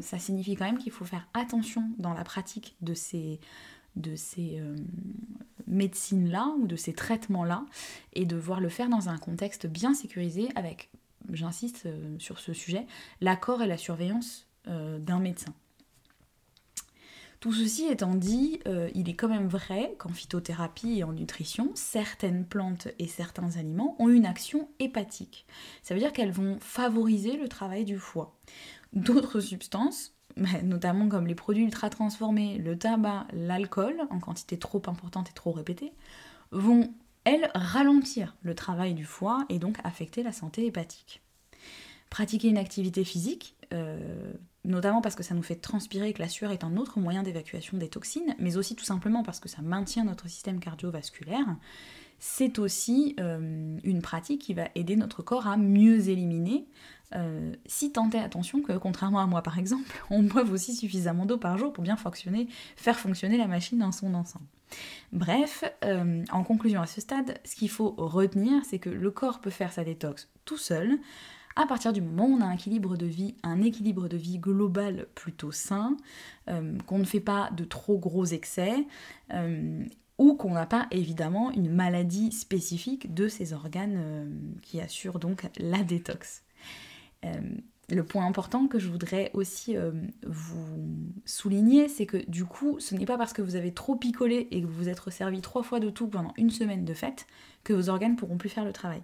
ça 0.00 0.18
signifie 0.18 0.54
quand 0.54 0.66
même 0.66 0.76
qu'il 0.76 0.92
faut 0.92 1.06
faire 1.06 1.28
attention 1.32 1.84
dans 1.98 2.12
la 2.12 2.24
pratique 2.24 2.76
de 2.82 2.92
ces 2.92 3.40
de 3.98 4.16
ces, 4.16 4.60
médecine-là 5.68 6.54
ou 6.58 6.66
de 6.66 6.76
ces 6.76 6.92
traitements-là 6.92 7.64
et 8.14 8.24
devoir 8.24 8.60
le 8.60 8.68
faire 8.68 8.88
dans 8.88 9.08
un 9.08 9.18
contexte 9.18 9.66
bien 9.66 9.94
sécurisé 9.94 10.48
avec, 10.54 10.90
j'insiste 11.30 11.86
euh, 11.86 12.18
sur 12.18 12.38
ce 12.38 12.52
sujet, 12.52 12.86
l'accord 13.20 13.62
et 13.62 13.66
la 13.66 13.76
surveillance 13.76 14.46
euh, 14.66 14.98
d'un 14.98 15.20
médecin. 15.20 15.54
Tout 17.40 17.52
ceci 17.52 17.86
étant 17.86 18.16
dit, 18.16 18.58
euh, 18.66 18.90
il 18.94 19.08
est 19.08 19.14
quand 19.14 19.28
même 19.28 19.46
vrai 19.46 19.94
qu'en 19.98 20.08
phytothérapie 20.08 20.98
et 20.98 21.04
en 21.04 21.12
nutrition, 21.12 21.70
certaines 21.74 22.44
plantes 22.44 22.88
et 22.98 23.06
certains 23.06 23.56
aliments 23.56 23.94
ont 24.00 24.08
une 24.08 24.26
action 24.26 24.68
hépatique. 24.80 25.46
Ça 25.84 25.94
veut 25.94 26.00
dire 26.00 26.12
qu'elles 26.12 26.32
vont 26.32 26.58
favoriser 26.58 27.36
le 27.36 27.48
travail 27.48 27.84
du 27.84 27.96
foie. 27.96 28.36
D'autres 28.92 29.38
substances, 29.38 30.17
notamment 30.62 31.08
comme 31.08 31.26
les 31.26 31.34
produits 31.34 31.64
ultra 31.64 31.90
transformés, 31.90 32.58
le 32.58 32.78
tabac, 32.78 33.26
l'alcool, 33.32 33.96
en 34.10 34.18
quantité 34.18 34.58
trop 34.58 34.82
importante 34.86 35.30
et 35.30 35.34
trop 35.34 35.52
répétée, 35.52 35.92
vont, 36.50 36.92
elles, 37.24 37.50
ralentir 37.54 38.36
le 38.42 38.54
travail 38.54 38.94
du 38.94 39.04
foie 39.04 39.44
et 39.48 39.58
donc 39.58 39.78
affecter 39.84 40.22
la 40.22 40.32
santé 40.32 40.66
hépatique. 40.66 41.22
Pratiquer 42.10 42.48
une 42.48 42.58
activité 42.58 43.04
physique, 43.04 43.54
euh, 43.72 44.32
notamment 44.64 45.02
parce 45.02 45.14
que 45.14 45.22
ça 45.22 45.34
nous 45.34 45.42
fait 45.42 45.56
transpirer 45.56 46.12
que 46.12 46.22
la 46.22 46.28
sueur 46.28 46.52
est 46.52 46.64
un 46.64 46.76
autre 46.76 46.98
moyen 47.00 47.22
d'évacuation 47.22 47.76
des 47.76 47.88
toxines, 47.88 48.34
mais 48.38 48.56
aussi 48.56 48.74
tout 48.76 48.84
simplement 48.84 49.22
parce 49.22 49.40
que 49.40 49.48
ça 49.48 49.62
maintient 49.62 50.04
notre 50.04 50.28
système 50.28 50.60
cardiovasculaire, 50.60 51.56
c'est 52.18 52.58
aussi 52.58 53.14
euh, 53.20 53.78
une 53.84 54.02
pratique 54.02 54.42
qui 54.42 54.54
va 54.54 54.68
aider 54.74 54.96
notre 54.96 55.22
corps 55.22 55.46
à 55.46 55.56
mieux 55.56 56.08
éliminer, 56.08 56.66
euh, 57.14 57.54
si 57.66 57.92
tant 57.92 58.10
est 58.10 58.18
attention 58.18 58.60
que, 58.60 58.72
contrairement 58.72 59.20
à 59.20 59.26
moi 59.26 59.42
par 59.42 59.58
exemple, 59.58 60.04
on 60.10 60.22
boive 60.22 60.52
aussi 60.52 60.74
suffisamment 60.74 61.26
d'eau 61.26 61.38
par 61.38 61.56
jour 61.58 61.72
pour 61.72 61.82
bien 61.84 61.96
fonctionner, 61.96 62.48
faire 62.76 62.98
fonctionner 62.98 63.38
la 63.38 63.46
machine 63.46 63.78
dans 63.78 63.92
son 63.92 64.14
ensemble. 64.14 64.46
Bref, 65.12 65.64
euh, 65.84 66.22
en 66.30 66.44
conclusion 66.44 66.82
à 66.82 66.86
ce 66.86 67.00
stade, 67.00 67.38
ce 67.44 67.56
qu'il 67.56 67.70
faut 67.70 67.94
retenir, 67.96 68.62
c'est 68.66 68.78
que 68.78 68.90
le 68.90 69.10
corps 69.10 69.40
peut 69.40 69.50
faire 69.50 69.72
sa 69.72 69.84
détox 69.84 70.28
tout 70.44 70.58
seul, 70.58 70.98
à 71.56 71.66
partir 71.66 71.92
du 71.92 72.02
moment 72.02 72.26
où 72.26 72.36
on 72.36 72.40
a 72.42 72.44
un 72.44 72.52
équilibre 72.52 72.96
de 72.96 73.06
vie, 73.06 73.34
un 73.42 73.62
équilibre 73.62 74.08
de 74.08 74.16
vie 74.16 74.38
global 74.38 75.06
plutôt 75.14 75.50
sain, 75.50 75.96
euh, 76.48 76.76
qu'on 76.86 76.98
ne 76.98 77.04
fait 77.04 77.20
pas 77.20 77.50
de 77.56 77.64
trop 77.64 77.98
gros 77.98 78.26
excès, 78.26 78.86
ou 80.18 80.34
qu'on 80.34 80.52
n'a 80.52 80.66
pas 80.66 80.88
évidemment 80.90 81.52
une 81.52 81.70
maladie 81.70 82.32
spécifique 82.32 83.14
de 83.14 83.28
ces 83.28 83.52
organes 83.52 84.58
qui 84.62 84.80
assurent 84.80 85.20
donc 85.20 85.48
la 85.58 85.82
détox. 85.84 86.42
Le 87.90 88.04
point 88.04 88.26
important 88.26 88.66
que 88.66 88.78
je 88.78 88.88
voudrais 88.88 89.30
aussi 89.34 89.76
vous 90.26 91.12
souligner, 91.24 91.88
c'est 91.88 92.06
que 92.06 92.18
du 92.28 92.44
coup, 92.44 92.78
ce 92.80 92.94
n'est 92.94 93.06
pas 93.06 93.18
parce 93.18 93.32
que 93.32 93.42
vous 93.42 93.56
avez 93.56 93.72
trop 93.72 93.96
picolé 93.96 94.48
et 94.50 94.60
que 94.60 94.66
vous 94.66 94.74
vous 94.74 94.88
êtes 94.88 95.00
resservi 95.00 95.40
trois 95.40 95.62
fois 95.62 95.80
de 95.80 95.90
tout 95.90 96.08
pendant 96.08 96.32
une 96.36 96.50
semaine 96.50 96.84
de 96.84 96.94
fête 96.94 97.26
que 97.64 97.72
vos 97.72 97.88
organes 97.88 98.16
pourront 98.16 98.38
plus 98.38 98.48
faire 98.48 98.64
le 98.64 98.72
travail. 98.72 99.02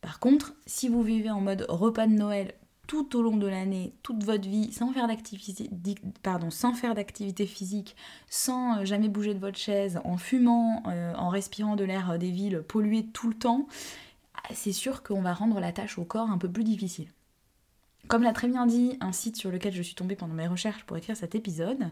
Par 0.00 0.20
contre, 0.20 0.54
si 0.66 0.88
vous 0.88 1.02
vivez 1.02 1.30
en 1.30 1.40
mode 1.40 1.66
repas 1.68 2.06
de 2.06 2.12
Noël 2.12 2.54
tout 2.88 3.16
au 3.16 3.22
long 3.22 3.36
de 3.36 3.46
l'année, 3.46 3.94
toute 4.02 4.24
votre 4.24 4.48
vie, 4.48 4.72
sans 4.72 4.92
faire 4.92 5.06
d'activité, 5.06 5.70
pardon, 6.22 6.50
sans 6.50 6.72
physique, 6.72 7.94
sans 8.30 8.78
euh, 8.78 8.84
jamais 8.86 9.08
bouger 9.08 9.34
de 9.34 9.38
votre 9.38 9.58
chaise, 9.58 10.00
en 10.04 10.16
fumant, 10.16 10.82
euh, 10.86 11.14
en 11.14 11.28
respirant 11.28 11.76
de 11.76 11.84
l'air 11.84 12.12
euh, 12.12 12.18
des 12.18 12.30
villes 12.30 12.64
polluées 12.66 13.06
tout 13.12 13.28
le 13.28 13.34
temps, 13.34 13.68
c'est 14.52 14.72
sûr 14.72 15.02
qu'on 15.02 15.22
va 15.22 15.34
rendre 15.34 15.60
la 15.60 15.72
tâche 15.72 15.98
au 15.98 16.04
corps 16.04 16.30
un 16.30 16.38
peu 16.38 16.50
plus 16.50 16.64
difficile. 16.64 17.08
Comme 18.06 18.22
l'a 18.22 18.32
très 18.32 18.48
bien 18.48 18.64
dit 18.66 18.96
un 19.00 19.12
site 19.12 19.36
sur 19.36 19.50
lequel 19.50 19.74
je 19.74 19.82
suis 19.82 19.94
tombée 19.94 20.16
pendant 20.16 20.32
mes 20.32 20.46
recherches 20.46 20.84
pour 20.84 20.96
écrire 20.96 21.16
cet 21.16 21.34
épisode, 21.34 21.90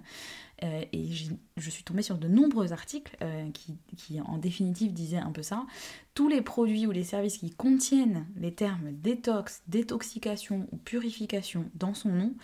euh, 0.63 0.83
et 0.93 1.11
je 1.13 1.71
suis 1.71 1.85
tombée 1.85 2.01
sur 2.01 2.17
de 2.17 2.27
nombreux 2.27 2.73
articles 2.73 3.15
euh, 3.23 3.51
qui, 3.51 3.77
qui, 3.97 4.21
en 4.23 4.39
définitive 4.39 4.95
disaient 4.95 5.19
un 5.19 5.31
peu 5.31 5.43
ça, 5.43 5.67
tous 6.15 6.29
les 6.29 6.41
produits 6.41 6.87
ou 6.87 6.91
les 6.91 7.05
services 7.05 7.37
qui 7.37 7.51
contiennent 7.51 8.27
les 8.37 8.55
termes 8.55 8.93
détox, 8.93 9.63
détoxication 9.67 10.67
ou 10.73 10.77
purification 10.79 11.67
dans 11.75 11.93
son 11.93 12.09
nom 12.09 12.35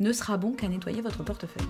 ne 0.00 0.12
sera 0.12 0.38
bon 0.38 0.52
qu'à 0.52 0.68
nettoyer 0.68 1.02
votre 1.02 1.22
portefeuille. 1.22 1.66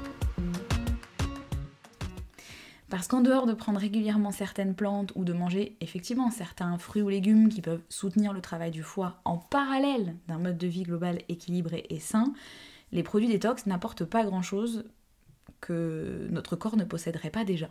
Parce 2.90 3.06
qu'en 3.06 3.20
dehors 3.20 3.46
de 3.46 3.52
prendre 3.52 3.78
régulièrement 3.78 4.30
certaines 4.30 4.74
plantes 4.74 5.12
ou 5.14 5.24
de 5.24 5.34
manger 5.34 5.76
effectivement 5.80 6.30
certains 6.30 6.78
fruits 6.78 7.02
ou 7.02 7.08
légumes 7.10 7.50
qui 7.50 7.60
peuvent 7.60 7.82
soutenir 7.90 8.32
le 8.32 8.40
travail 8.40 8.70
du 8.70 8.82
foie 8.82 9.20
en 9.24 9.36
parallèle 9.36 10.16
d'un 10.26 10.38
mode 10.38 10.56
de 10.56 10.66
vie 10.66 10.84
global 10.84 11.20
équilibré 11.28 11.86
et 11.90 12.00
sain, 12.00 12.32
les 12.92 13.02
produits 13.02 13.28
détox 13.28 13.66
n'apportent 13.66 14.06
pas 14.06 14.24
grand-chose 14.24 14.84
que 15.60 16.28
notre 16.30 16.56
corps 16.56 16.76
ne 16.76 16.84
posséderait 16.84 17.30
pas 17.30 17.44
déjà. 17.44 17.68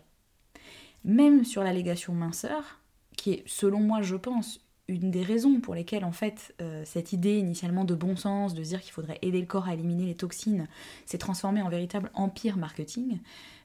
Même 1.04 1.44
sur 1.46 1.64
l'allégation 1.64 2.14
minceur, 2.14 2.80
qui 3.16 3.32
est 3.32 3.44
selon 3.48 3.80
moi 3.80 4.04
je 4.04 4.16
pense 4.16 4.67
une 4.88 5.12
des 5.12 5.22
raisons 5.22 5.60
pour 5.60 5.76
lesquelles 5.76 6.06
en 6.06 6.12
fait 6.12 6.54
euh, 6.62 6.84
cette 6.86 7.12
idée 7.12 7.38
initialement 7.38 7.84
de 7.84 7.94
bon 7.94 8.16
sens, 8.16 8.54
de 8.54 8.62
dire 8.62 8.82
qu'il 8.82 8.94
faudrait 8.94 9.20
aider 9.22 9.40
le 9.40 9.46
corps 9.46 9.68
à 9.68 9.74
éliminer 9.74 10.06
les 10.06 10.16
toxines, 10.16 10.68
s'est 11.06 11.18
transformée 11.18 11.62
en 11.62 11.70
véritable 11.70 12.10
empire 12.14 12.58
marketing, 12.58 13.20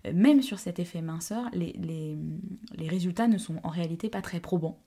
euh, 0.07 0.13
même 0.13 0.43
sur 0.43 0.59
cet 0.59 0.79
effet 0.79 1.01
minceur, 1.01 1.49
les, 1.53 2.17
résultats 2.89 3.29
ne 3.29 3.39
sont 3.39 3.57
en 3.63 3.69
réalité 3.69 4.09
pas 4.09 4.23
très 4.23 4.41
probants. 4.41 4.79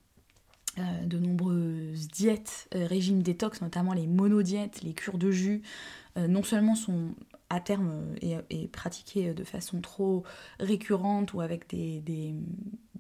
Euh, 0.78 1.06
de 1.06 1.18
nombreuses 1.18 2.10
diètes, 2.10 2.68
régimes 2.74 3.24
détox, 3.24 3.62
notamment 3.62 3.94
les 3.94 4.08
monodiètes, 4.08 4.82
les 4.84 4.94
cures 4.94 5.18
de 5.18 5.32
jus, 5.32 5.62
non 6.18 6.44
seulement 6.44 6.76
sont 6.76 7.14
à 7.50 7.60
terme 7.60 8.16
et, 8.22 8.36
et, 8.50 8.68
pratiquées 8.68 9.34
de 9.34 9.44
façon 9.44 9.82
trop 9.82 10.24
récurrente 10.60 11.34
ou 11.34 11.42
avec 11.42 11.70
des, 11.70 12.02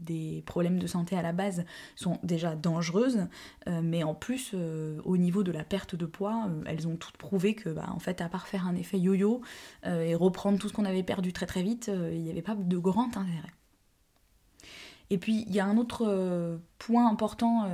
des 0.06 0.44
problèmes 0.46 0.80
de 0.80 0.88
santé 0.88 1.18
à 1.18 1.22
la 1.22 1.34
base 1.34 1.66
sont 1.96 2.20
déjà 2.24 2.56
dangereuses, 2.56 3.28
euh, 3.68 3.82
mais 3.84 4.04
en 4.04 4.14
plus, 4.14 4.52
euh, 4.54 5.02
au 5.04 5.18
niveau 5.18 5.44
de 5.44 5.52
la 5.52 5.64
perte 5.64 5.96
de 5.96 6.06
poids, 6.06 6.46
euh, 6.48 6.64
elles 6.66 6.88
ont 6.88 6.96
toutes 6.96 7.18
prouvé 7.18 7.56
que, 7.56 7.70
bah, 7.70 7.90
en 7.94 8.00
fait, 8.00 8.22
à 8.22 8.30
part 8.30 8.48
faire 8.48 8.68
un 8.68 8.75
effet 8.75 9.00
yo-yo 9.00 9.42
et 9.84 10.16
reprendre 10.16 10.60
tout 10.60 10.70
ce 10.70 10.74
qu'on 10.74 10.86
avait 10.86 11.04
perdu 11.04 11.34
très 11.34 11.46
très 11.46 11.64
vite, 11.64 11.92
il 11.94 12.22
n'y 12.22 12.30
avait 12.30 12.42
pas 12.42 12.56
de 12.56 12.78
grand 12.78 13.18
intérêt. 13.18 13.52
Et 15.10 15.18
puis, 15.18 15.46
il 15.48 15.54
y 15.54 15.60
a 15.60 15.66
un 15.66 15.78
autre 15.78 16.60
point 16.78 17.10
important 17.10 17.70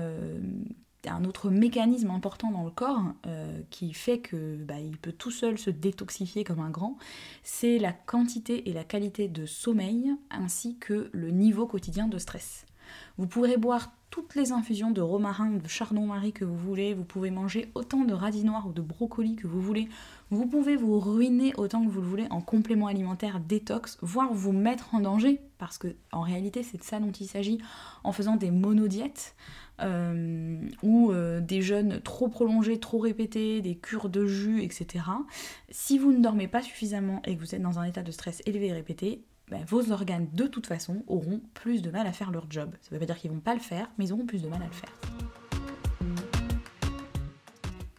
un 1.10 1.26
autre 1.26 1.50
mécanisme 1.50 2.12
important 2.12 2.52
dans 2.52 2.64
le 2.64 2.72
corps 2.72 3.02
euh, 3.26 3.60
qui 3.70 3.94
fait 3.94 4.20
que 4.20 4.56
bah, 4.56 4.76
peut 5.02 5.12
tout 5.12 5.32
seul 5.32 5.58
se 5.58 5.70
détoxifier 5.70 6.44
comme 6.44 6.60
un 6.60 6.70
grand, 6.70 6.98
c'est 7.44 7.80
la 7.80 7.94
quantité 7.94 8.70
et 8.70 8.74
la 8.74 8.84
qualité 8.84 9.28
de 9.28 9.46
sommeil 9.46 10.12
ainsi 10.30 10.78
que 10.78 11.10
le 11.12 11.32
niveau 11.32 11.66
quotidien 11.66 12.08
de 12.08 12.18
stress. 12.18 12.66
Vous 13.18 13.28
pourrez 13.28 13.58
boire 13.58 13.92
toutes 14.12 14.36
les 14.36 14.52
infusions 14.52 14.92
de 14.92 15.00
romarin, 15.00 15.52
de 15.52 15.68
chardon-marie 15.68 16.34
que 16.34 16.44
vous 16.44 16.58
voulez, 16.58 16.94
vous 16.94 17.06
pouvez 17.06 17.32
manger 17.32 17.72
autant 17.76 18.04
de 18.04 18.14
radis 18.14 18.44
noirs 18.44 18.68
ou 18.68 18.74
de 18.74 18.82
brocolis 18.82 19.38
que 19.38 19.48
vous 19.48 19.62
voulez, 19.62 19.88
vous 20.32 20.46
pouvez 20.46 20.76
vous 20.76 21.00
ruiner 21.00 21.54
autant 21.56 21.84
que 21.84 21.90
vous 21.90 22.02
le 22.02 22.08
voulez 22.08 22.28
en 22.30 22.42
complément 22.42 22.88
alimentaire 22.88 23.40
détox, 23.40 23.98
voire 24.02 24.34
vous 24.34 24.52
mettre 24.52 24.94
en 24.94 25.00
danger, 25.00 25.40
parce 25.58 25.78
que 25.78 25.96
en 26.12 26.22
réalité 26.22 26.62
c'est 26.62 26.78
de 26.78 26.84
ça 26.84 27.00
dont 27.00 27.12
il 27.12 27.26
s'agit 27.26 27.60
en 28.04 28.12
faisant 28.12 28.36
des 28.36 28.52
monodiètes. 28.52 29.34
Euh, 29.82 30.60
ou 30.84 31.12
euh, 31.12 31.42
des 31.42 31.62
jeûnes 31.62 32.02
trop 32.02 32.28
prolongés, 32.28 32.80
trop 32.80 33.00
répétés, 33.00 33.62
des 33.62 33.76
cures 33.76 34.10
de 34.10 34.26
jus, 34.26 34.62
etc. 34.64 35.06
Si 35.70 35.98
vous 35.98 36.12
ne 36.12 36.22
dormez 36.22 36.48
pas 36.48 36.62
suffisamment 36.62 37.22
et 37.26 37.36
que 37.36 37.40
vous 37.40 37.56
êtes 37.56 37.62
dans 37.62 37.80
un 37.80 37.84
état 37.84 38.04
de 38.04 38.12
stress 38.12 38.42
élevé 38.46 38.68
et 38.68 38.74
répété, 38.74 39.24
ben, 39.50 39.64
vos 39.68 39.92
organes 39.92 40.28
de 40.34 40.46
toute 40.46 40.68
façon 40.68 41.04
auront 41.08 41.42
plus 41.54 41.82
de 41.82 41.90
mal 41.90 42.06
à 42.06 42.14
faire 42.14 42.32
leur 42.32 42.50
job. 42.50 42.72
Ça 42.82 42.90
ne 42.92 42.96
veut 42.96 43.00
pas 43.00 43.12
dire 43.12 43.18
qu'ils 43.20 43.32
vont 43.32 43.40
pas 43.40 43.54
le 43.54 43.60
faire, 43.60 43.90
mais 43.98 44.06
ils 44.06 44.14
auront 44.14 44.26
plus 44.26 44.44
de 44.44 44.48
mal 44.48 44.62
à 44.62 44.66
le 44.66 44.72
faire. 44.72 44.94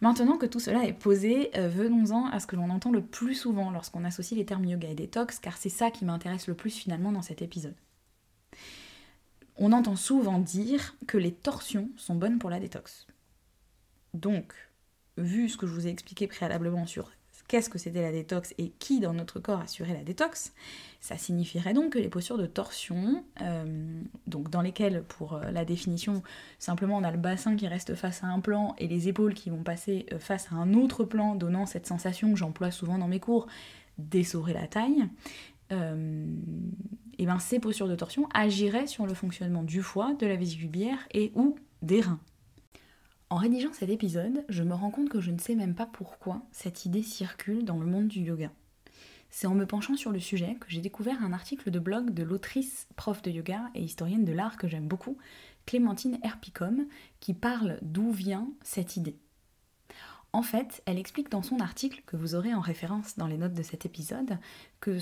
Maintenant 0.01 0.37
que 0.37 0.45
tout 0.45 0.59
cela 0.59 0.85
est 0.85 0.93
posé, 0.93 1.51
euh, 1.57 1.69
venons-en 1.69 2.25
à 2.27 2.39
ce 2.39 2.47
que 2.47 2.55
l'on 2.55 2.69
entend 2.69 2.91
le 2.91 3.01
plus 3.01 3.35
souvent 3.35 3.71
lorsqu'on 3.71 4.03
associe 4.03 4.37
les 4.37 4.45
termes 4.45 4.65
yoga 4.65 4.89
et 4.89 4.95
détox, 4.95 5.39
car 5.39 5.55
c'est 5.55 5.69
ça 5.69 5.91
qui 5.91 6.05
m'intéresse 6.05 6.47
le 6.47 6.55
plus 6.55 6.71
finalement 6.71 7.11
dans 7.11 7.21
cet 7.21 7.41
épisode 7.41 7.75
on 9.57 9.71
entend 9.71 9.95
souvent 9.95 10.39
dire 10.39 10.95
que 11.07 11.17
les 11.17 11.31
torsions 11.31 11.89
sont 11.95 12.15
bonnes 12.15 12.39
pour 12.39 12.49
la 12.49 12.59
détox. 12.59 13.07
Donc, 14.13 14.53
vu 15.17 15.49
ce 15.49 15.57
que 15.57 15.67
je 15.67 15.73
vous 15.73 15.87
ai 15.87 15.89
expliqué 15.89 16.27
préalablement 16.27 16.85
sur 16.85 17.11
qu'est-ce 17.47 17.69
que 17.69 17.77
c'était 17.77 18.01
la 18.01 18.11
détox 18.11 18.53
et 18.57 18.69
qui 18.79 18.99
dans 18.99 19.13
notre 19.13 19.39
corps 19.39 19.59
assurait 19.59 19.93
la 19.93 20.03
détox, 20.03 20.53
ça 21.01 21.17
signifierait 21.17 21.73
donc 21.73 21.93
que 21.93 21.99
les 21.99 22.09
postures 22.09 22.37
de 22.37 22.45
torsion, 22.45 23.23
euh, 23.41 24.01
donc 24.27 24.49
dans 24.49 24.61
lesquelles, 24.61 25.03
pour 25.03 25.33
euh, 25.33 25.51
la 25.51 25.65
définition, 25.65 26.23
simplement 26.57 26.97
on 26.97 27.03
a 27.03 27.11
le 27.11 27.17
bassin 27.17 27.55
qui 27.55 27.67
reste 27.67 27.95
face 27.95 28.23
à 28.23 28.27
un 28.27 28.39
plan 28.39 28.75
et 28.79 28.87
les 28.87 29.07
épaules 29.07 29.33
qui 29.33 29.49
vont 29.49 29.63
passer 29.63 30.05
euh, 30.13 30.19
face 30.19 30.47
à 30.51 30.55
un 30.55 30.73
autre 30.73 31.03
plan, 31.03 31.35
donnant 31.35 31.65
cette 31.65 31.85
sensation 31.85 32.31
que 32.31 32.39
j'emploie 32.39 32.71
souvent 32.71 32.97
dans 32.97 33.07
mes 33.07 33.19
cours 33.19 33.47
d'essorer 33.99 34.53
la 34.53 34.65
taille, 34.67 35.07
et 37.23 37.25
ben 37.25 37.39
ces 37.39 37.57
postures 37.57 37.87
de 37.87 37.95
torsion 37.95 38.27
agiraient 38.33 38.85
sur 38.85 39.07
le 39.07 39.13
fonctionnement 39.13 39.63
du 39.63 39.81
foie, 39.81 40.13
de 40.15 40.27
la 40.27 40.35
vésicule 40.35 40.89
et 41.13 41.31
ou 41.35 41.55
des 41.81 42.01
reins. 42.01 42.19
En 43.29 43.37
rédigeant 43.37 43.71
cet 43.71 43.87
épisode, 43.87 44.43
je 44.49 44.61
me 44.61 44.73
rends 44.73 44.91
compte 44.91 45.07
que 45.07 45.21
je 45.21 45.31
ne 45.31 45.39
sais 45.39 45.55
même 45.55 45.73
pas 45.73 45.85
pourquoi 45.85 46.41
cette 46.51 46.85
idée 46.85 47.01
circule 47.01 47.63
dans 47.63 47.77
le 47.77 47.85
monde 47.85 48.09
du 48.09 48.19
yoga. 48.19 48.51
c'est 49.29 49.47
en 49.47 49.55
me 49.55 49.65
penchant 49.65 49.95
sur 49.95 50.11
le 50.11 50.19
sujet 50.19 50.57
que 50.59 50.65
j'ai 50.67 50.81
découvert 50.81 51.23
un 51.23 51.31
article 51.31 51.71
de 51.71 51.79
blog 51.79 52.09
de 52.09 52.23
l'autrice 52.23 52.89
prof 52.97 53.21
de 53.21 53.31
yoga 53.31 53.69
et 53.73 53.81
historienne 53.81 54.25
de 54.25 54.33
l'art 54.33 54.57
que 54.57 54.67
j'aime 54.67 54.89
beaucoup, 54.89 55.17
Clémentine 55.65 56.19
Herpicom, 56.23 56.87
qui 57.21 57.33
parle 57.33 57.79
d'où 57.83 58.11
vient 58.11 58.49
cette 58.63 58.97
idée. 58.97 59.15
En 60.35 60.41
fait, 60.41 60.81
elle 60.87 60.97
explique 60.97 61.29
dans 61.29 61.43
son 61.43 61.59
article, 61.59 62.01
que 62.07 62.17
vous 62.17 62.33
aurez 62.33 62.55
en 62.55 62.59
référence 62.59 63.17
dans 63.17 63.27
les 63.27 63.37
notes 63.37 63.53
de 63.53 63.61
cet 63.61 63.85
épisode, 63.85 64.39
que 64.79 64.97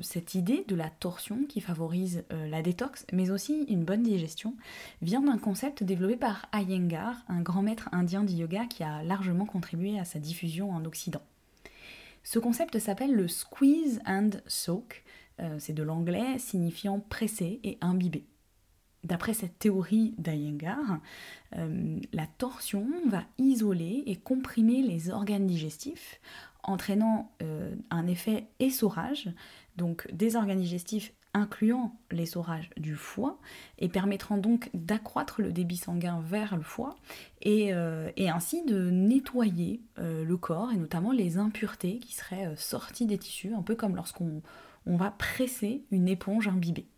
cette 0.00 0.34
idée 0.34 0.64
de 0.66 0.74
la 0.74 0.88
torsion 0.88 1.44
qui 1.46 1.60
favorise 1.60 2.24
euh, 2.32 2.48
la 2.48 2.62
détox, 2.62 3.04
mais 3.12 3.30
aussi 3.30 3.64
une 3.68 3.84
bonne 3.84 4.02
digestion, 4.02 4.54
vient 5.02 5.20
d'un 5.20 5.36
concept 5.36 5.84
développé 5.84 6.16
par 6.16 6.46
Iyengar, 6.54 7.14
un 7.28 7.42
grand 7.42 7.60
maître 7.60 7.90
indien 7.92 8.24
du 8.24 8.32
yoga 8.32 8.64
qui 8.64 8.82
a 8.82 9.02
largement 9.02 9.44
contribué 9.44 9.98
à 9.98 10.06
sa 10.06 10.18
diffusion 10.18 10.70
en 10.70 10.86
Occident. 10.86 11.22
Ce 12.22 12.38
concept 12.38 12.78
s'appelle 12.78 13.12
le 13.12 13.28
squeeze 13.28 14.00
and 14.06 14.30
soak, 14.46 15.04
euh, 15.40 15.56
c'est 15.58 15.74
de 15.74 15.82
l'anglais 15.82 16.38
signifiant 16.38 17.00
presser 17.00 17.60
et 17.64 17.76
imbiber. 17.82 18.24
D'après 19.04 19.32
cette 19.32 19.58
théorie 19.58 20.14
d'Iyengar, 20.18 20.98
euh, 21.56 22.00
la 22.12 22.26
torsion 22.26 22.88
va 23.08 23.22
isoler 23.38 24.02
et 24.06 24.16
comprimer 24.16 24.82
les 24.82 25.10
organes 25.10 25.46
digestifs, 25.46 26.20
entraînant 26.64 27.30
euh, 27.42 27.74
un 27.90 28.08
effet 28.08 28.48
essorage, 28.58 29.30
donc 29.76 30.12
des 30.12 30.34
organes 30.34 30.60
digestifs 30.60 31.12
incluant 31.32 31.94
l'essorage 32.10 32.70
du 32.76 32.96
foie, 32.96 33.38
et 33.78 33.88
permettront 33.88 34.36
donc 34.36 34.68
d'accroître 34.74 35.40
le 35.40 35.52
débit 35.52 35.76
sanguin 35.76 36.20
vers 36.26 36.56
le 36.56 36.62
foie, 36.62 36.96
et, 37.42 37.72
euh, 37.72 38.10
ainsi 38.18 38.64
de 38.64 38.90
nettoyer 38.90 39.80
le 39.96 40.36
corps, 40.36 40.72
et 40.72 40.76
notamment 40.76 41.12
les 41.12 41.38
impuretés 41.38 41.98
qui 41.98 42.14
seraient 42.14 42.56
sorties 42.56 43.06
des 43.06 43.18
tissus, 43.18 43.54
un 43.54 43.62
peu 43.62 43.76
comme 43.76 43.94
lorsqu'on 43.94 44.42
va 44.86 45.12
presser 45.12 45.84
une 45.92 46.08
éponge 46.08 46.48
imbibée. 46.48 46.88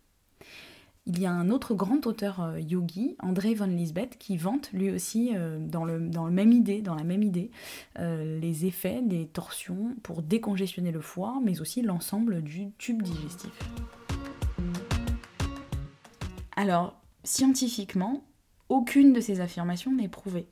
Il 1.07 1.19
y 1.19 1.25
a 1.25 1.31
un 1.31 1.49
autre 1.49 1.73
grand 1.73 2.05
auteur 2.05 2.41
euh, 2.41 2.59
yogi, 2.59 3.15
André 3.19 3.55
von 3.55 3.65
Lisbeth, 3.65 4.19
qui 4.19 4.37
vante 4.37 4.71
lui 4.71 4.91
aussi 4.91 5.31
euh, 5.35 5.57
dans, 5.59 5.83
le, 5.83 5.99
même 5.99 6.51
idée, 6.51 6.83
dans 6.83 6.93
la 6.93 7.03
même 7.03 7.23
idée 7.23 7.49
euh, 7.97 8.39
les 8.39 8.67
effets 8.67 9.01
des 9.01 9.25
torsions 9.25 9.95
pour 10.03 10.21
décongestionner 10.21 10.91
le 10.91 11.01
foie, 11.01 11.39
mais 11.43 11.59
aussi 11.59 11.81
l'ensemble 11.81 12.43
du 12.43 12.71
tube 12.77 13.01
digestif. 13.01 13.51
Alors, 16.55 17.01
scientifiquement, 17.23 18.23
aucune 18.69 19.11
de 19.11 19.21
ces 19.21 19.41
affirmations 19.41 19.91
n'est 19.91 20.07
prouvée. 20.07 20.49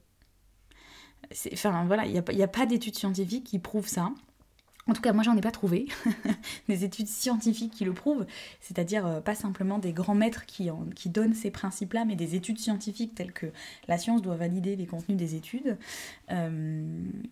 Enfin 1.54 1.86
voilà, 1.86 2.08
il 2.08 2.12
n'y 2.12 2.42
a, 2.42 2.46
a, 2.46 2.48
pas 2.48 2.66
d'études 2.66 2.96
scientifiques 2.96 3.44
qui 3.44 3.60
prouvent 3.60 3.88
ça. 3.88 4.12
En 4.90 4.94
tout 4.94 5.02
cas, 5.02 5.14
moi, 5.14 5.22
j'en 5.22 5.38
ai 5.38 5.42
pas 5.42 5.52
trouvé 5.52 5.88
des 6.68 6.84
études 6.84 7.08
scientifiques 7.08 7.72
qui 7.74 7.86
le 7.86 7.94
prouvent, 7.94 8.26
c'est-à-dire 8.60 9.06
euh, 9.06 9.22
pas 9.22 9.36
simplement 9.36 9.78
des 9.78 9.94
grands 9.94 10.16
maîtres 10.16 10.48
qui, 10.48 10.72
donnent 11.06 11.36
ces 11.36 11.52
principes-là, 11.52 12.06
mais 12.06 12.16
des 12.16 12.34
études 12.34 12.58
scientifiques 12.58 13.14
telles 13.14 13.32
que 13.32 13.46
la 13.88 14.00
science 14.00 14.24
doit 14.24 14.36
valider 14.36 14.76
les 14.76 14.88
contenus 14.88 15.16
des 15.16 15.36
études. 15.36 15.78
Euh, 16.32 16.82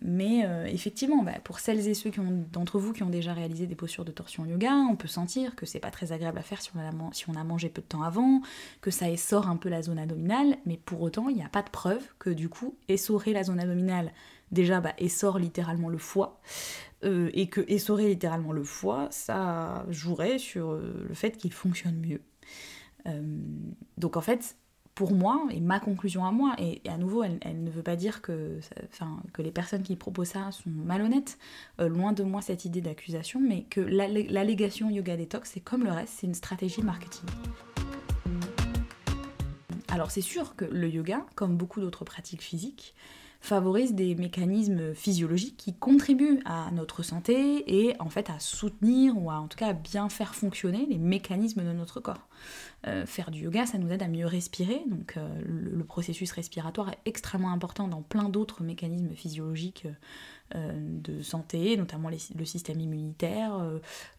mais 0.02 0.44
euh, 0.44 0.66
effectivement, 0.66 1.24
bah, 1.24 1.32
pour 1.42 1.58
celles 1.58 1.88
et 1.88 1.94
ceux 1.94 2.12
d'entre 2.52 2.78
vous 2.78 2.92
qui 2.92 3.02
ont 3.02 3.10
déjà 3.10 3.32
réalisé 3.32 3.66
des 3.66 3.74
postures 3.74 4.04
de 4.04 4.12
torsion 4.12 4.46
yoga, 4.46 4.72
on 4.74 4.94
peut 4.94 5.08
sentir 5.08 5.56
que 5.56 5.66
c'est 5.66 5.80
pas 5.80 5.90
très 5.90 6.12
agréable 6.12 6.38
à 6.38 6.42
faire 6.42 6.62
si 6.62 6.70
on, 6.76 6.78
a, 6.78 6.92
si 7.12 7.28
on 7.28 7.34
a 7.34 7.42
mangé 7.42 7.70
peu 7.70 7.82
de 7.82 7.86
temps 7.88 8.02
avant, 8.02 8.40
que 8.80 8.92
ça 8.92 9.10
essore 9.10 9.48
un 9.48 9.56
peu 9.56 9.68
la 9.68 9.82
zone 9.82 9.98
abdominale, 9.98 10.58
mais 10.64 10.76
pour 10.76 11.02
autant, 11.02 11.28
il 11.28 11.34
n'y 11.34 11.44
a 11.44 11.48
pas 11.48 11.62
de 11.62 11.70
preuve 11.70 12.04
que 12.20 12.30
du 12.30 12.48
coup, 12.48 12.76
essorer 12.86 13.32
la 13.32 13.42
zone 13.42 13.58
abdominale, 13.58 14.12
déjà, 14.52 14.80
bah, 14.80 14.94
essore 14.98 15.38
littéralement 15.38 15.88
le 15.88 15.98
foie. 15.98 16.40
Euh, 17.04 17.30
et 17.32 17.46
que 17.46 17.60
essorer 17.68 18.08
littéralement 18.08 18.52
le 18.52 18.64
foie, 18.64 19.06
ça 19.12 19.86
jouerait 19.88 20.38
sur 20.38 20.72
euh, 20.72 21.06
le 21.08 21.14
fait 21.14 21.36
qu'il 21.36 21.52
fonctionne 21.52 21.96
mieux. 21.96 22.20
Euh, 23.06 23.22
donc 23.98 24.16
en 24.16 24.20
fait, 24.20 24.56
pour 24.96 25.12
moi, 25.12 25.46
et 25.52 25.60
ma 25.60 25.78
conclusion 25.78 26.24
à 26.24 26.32
moi, 26.32 26.56
et, 26.58 26.82
à 26.88 26.96
nouveau, 26.96 27.22
elle, 27.22 27.62
ne 27.62 27.70
veut 27.70 27.84
pas 27.84 27.94
dire 27.94 28.20
que, 28.20 28.58
que 29.32 29.42
les 29.42 29.52
personnes 29.52 29.84
qui 29.84 29.94
proposent 29.94 30.30
ça 30.30 30.50
sont 30.50 30.70
malhonnêtes, 30.70 31.38
loin 31.78 32.12
de 32.12 32.24
moi 32.24 32.42
cette 32.42 32.64
idée 32.64 32.80
d'accusation, 32.80 33.38
mais 33.38 33.62
que 33.70 33.80
l'allégation 33.80 34.90
yoga 34.90 35.16
détox, 35.16 35.52
c'est 35.54 35.60
comme 35.60 35.84
le 35.84 35.92
reste, 35.92 36.14
c'est 36.16 36.26
une 36.26 36.34
stratégie 36.34 36.82
marketing. 36.82 37.28
Alors 39.86 40.10
c'est 40.10 40.20
sûr 40.20 40.56
que 40.56 40.64
le 40.64 40.88
yoga, 40.88 41.24
comme 41.36 41.56
beaucoup 41.56 41.80
d'autres 41.80 42.04
pratiques 42.04 42.42
physiques, 42.42 42.96
favorise 43.40 43.94
des 43.94 44.14
mécanismes 44.14 44.94
physiologiques 44.94 45.56
qui 45.56 45.74
contribuent 45.74 46.40
à 46.44 46.70
notre 46.72 47.02
santé 47.02 47.64
et 47.66 47.94
en 47.98 48.10
fait 48.10 48.30
à 48.30 48.38
soutenir 48.38 49.16
ou 49.16 49.30
à 49.30 49.40
en 49.40 49.48
tout 49.48 49.58
cas 49.58 49.68
à 49.68 49.72
bien 49.72 50.08
faire 50.08 50.34
fonctionner 50.34 50.86
les 50.86 50.98
mécanismes 50.98 51.64
de 51.64 51.72
notre 51.72 52.00
corps. 52.00 52.27
Euh, 52.86 53.06
faire 53.06 53.32
du 53.32 53.42
yoga, 53.42 53.66
ça 53.66 53.76
nous 53.76 53.90
aide 53.90 54.04
à 54.04 54.08
mieux 54.08 54.26
respirer, 54.26 54.80
donc 54.86 55.16
euh, 55.16 55.28
le, 55.44 55.82
processus 55.82 56.30
respiratoire 56.30 56.90
est 56.90 56.98
extrêmement 57.06 57.50
important 57.50 57.88
dans 57.88 58.02
plein 58.02 58.28
d'autres 58.28 58.62
mécanismes 58.62 59.10
physiologiques 59.14 59.88
euh, 60.54 60.72
de 60.78 61.20
santé, 61.20 61.76
notamment 61.76 62.08
le 62.08 62.44
système 62.44 62.78
immunitaire, 62.78 63.60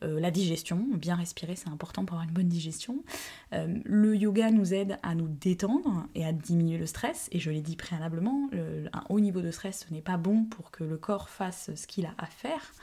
la 0.02 0.32
digestion. 0.32 0.86
Bien 0.96 1.16
respirer, 1.16 1.56
c'est 1.56 1.70
important 1.70 2.04
pour 2.04 2.16
avoir 2.16 2.28
une 2.28 2.34
bonne 2.34 2.50
digestion. 2.50 3.04
le 3.52 4.16
yoga 4.16 4.52
nous 4.52 4.74
aide 4.74 4.98
à 5.04 5.16
nous 5.16 5.28
détendre 5.28 6.08
et 6.16 6.26
à 6.26 6.34
diminuer 6.34 6.78
le 6.78 6.86
stress. 6.86 7.30
Et 7.32 7.40
je 7.40 7.52
l'ai 7.52 7.62
dit 7.62 7.76
préalablement, 7.76 8.50
un 8.94 9.04
haut 9.10 9.20
niveau 9.20 9.42
de 9.42 9.52
stress, 9.52 9.86
ce 9.88 9.94
n'est 9.94 10.02
pas 10.02 10.18
bon 10.18 10.44
pour 10.44 10.72
que 10.72 10.84
le 10.84 10.98
corps 10.98 11.30
fasse 11.30 11.70
ce 11.76 11.88
qu'il 11.88 12.06
a 12.06 12.14
à 12.18 12.26
faire. 12.26 12.74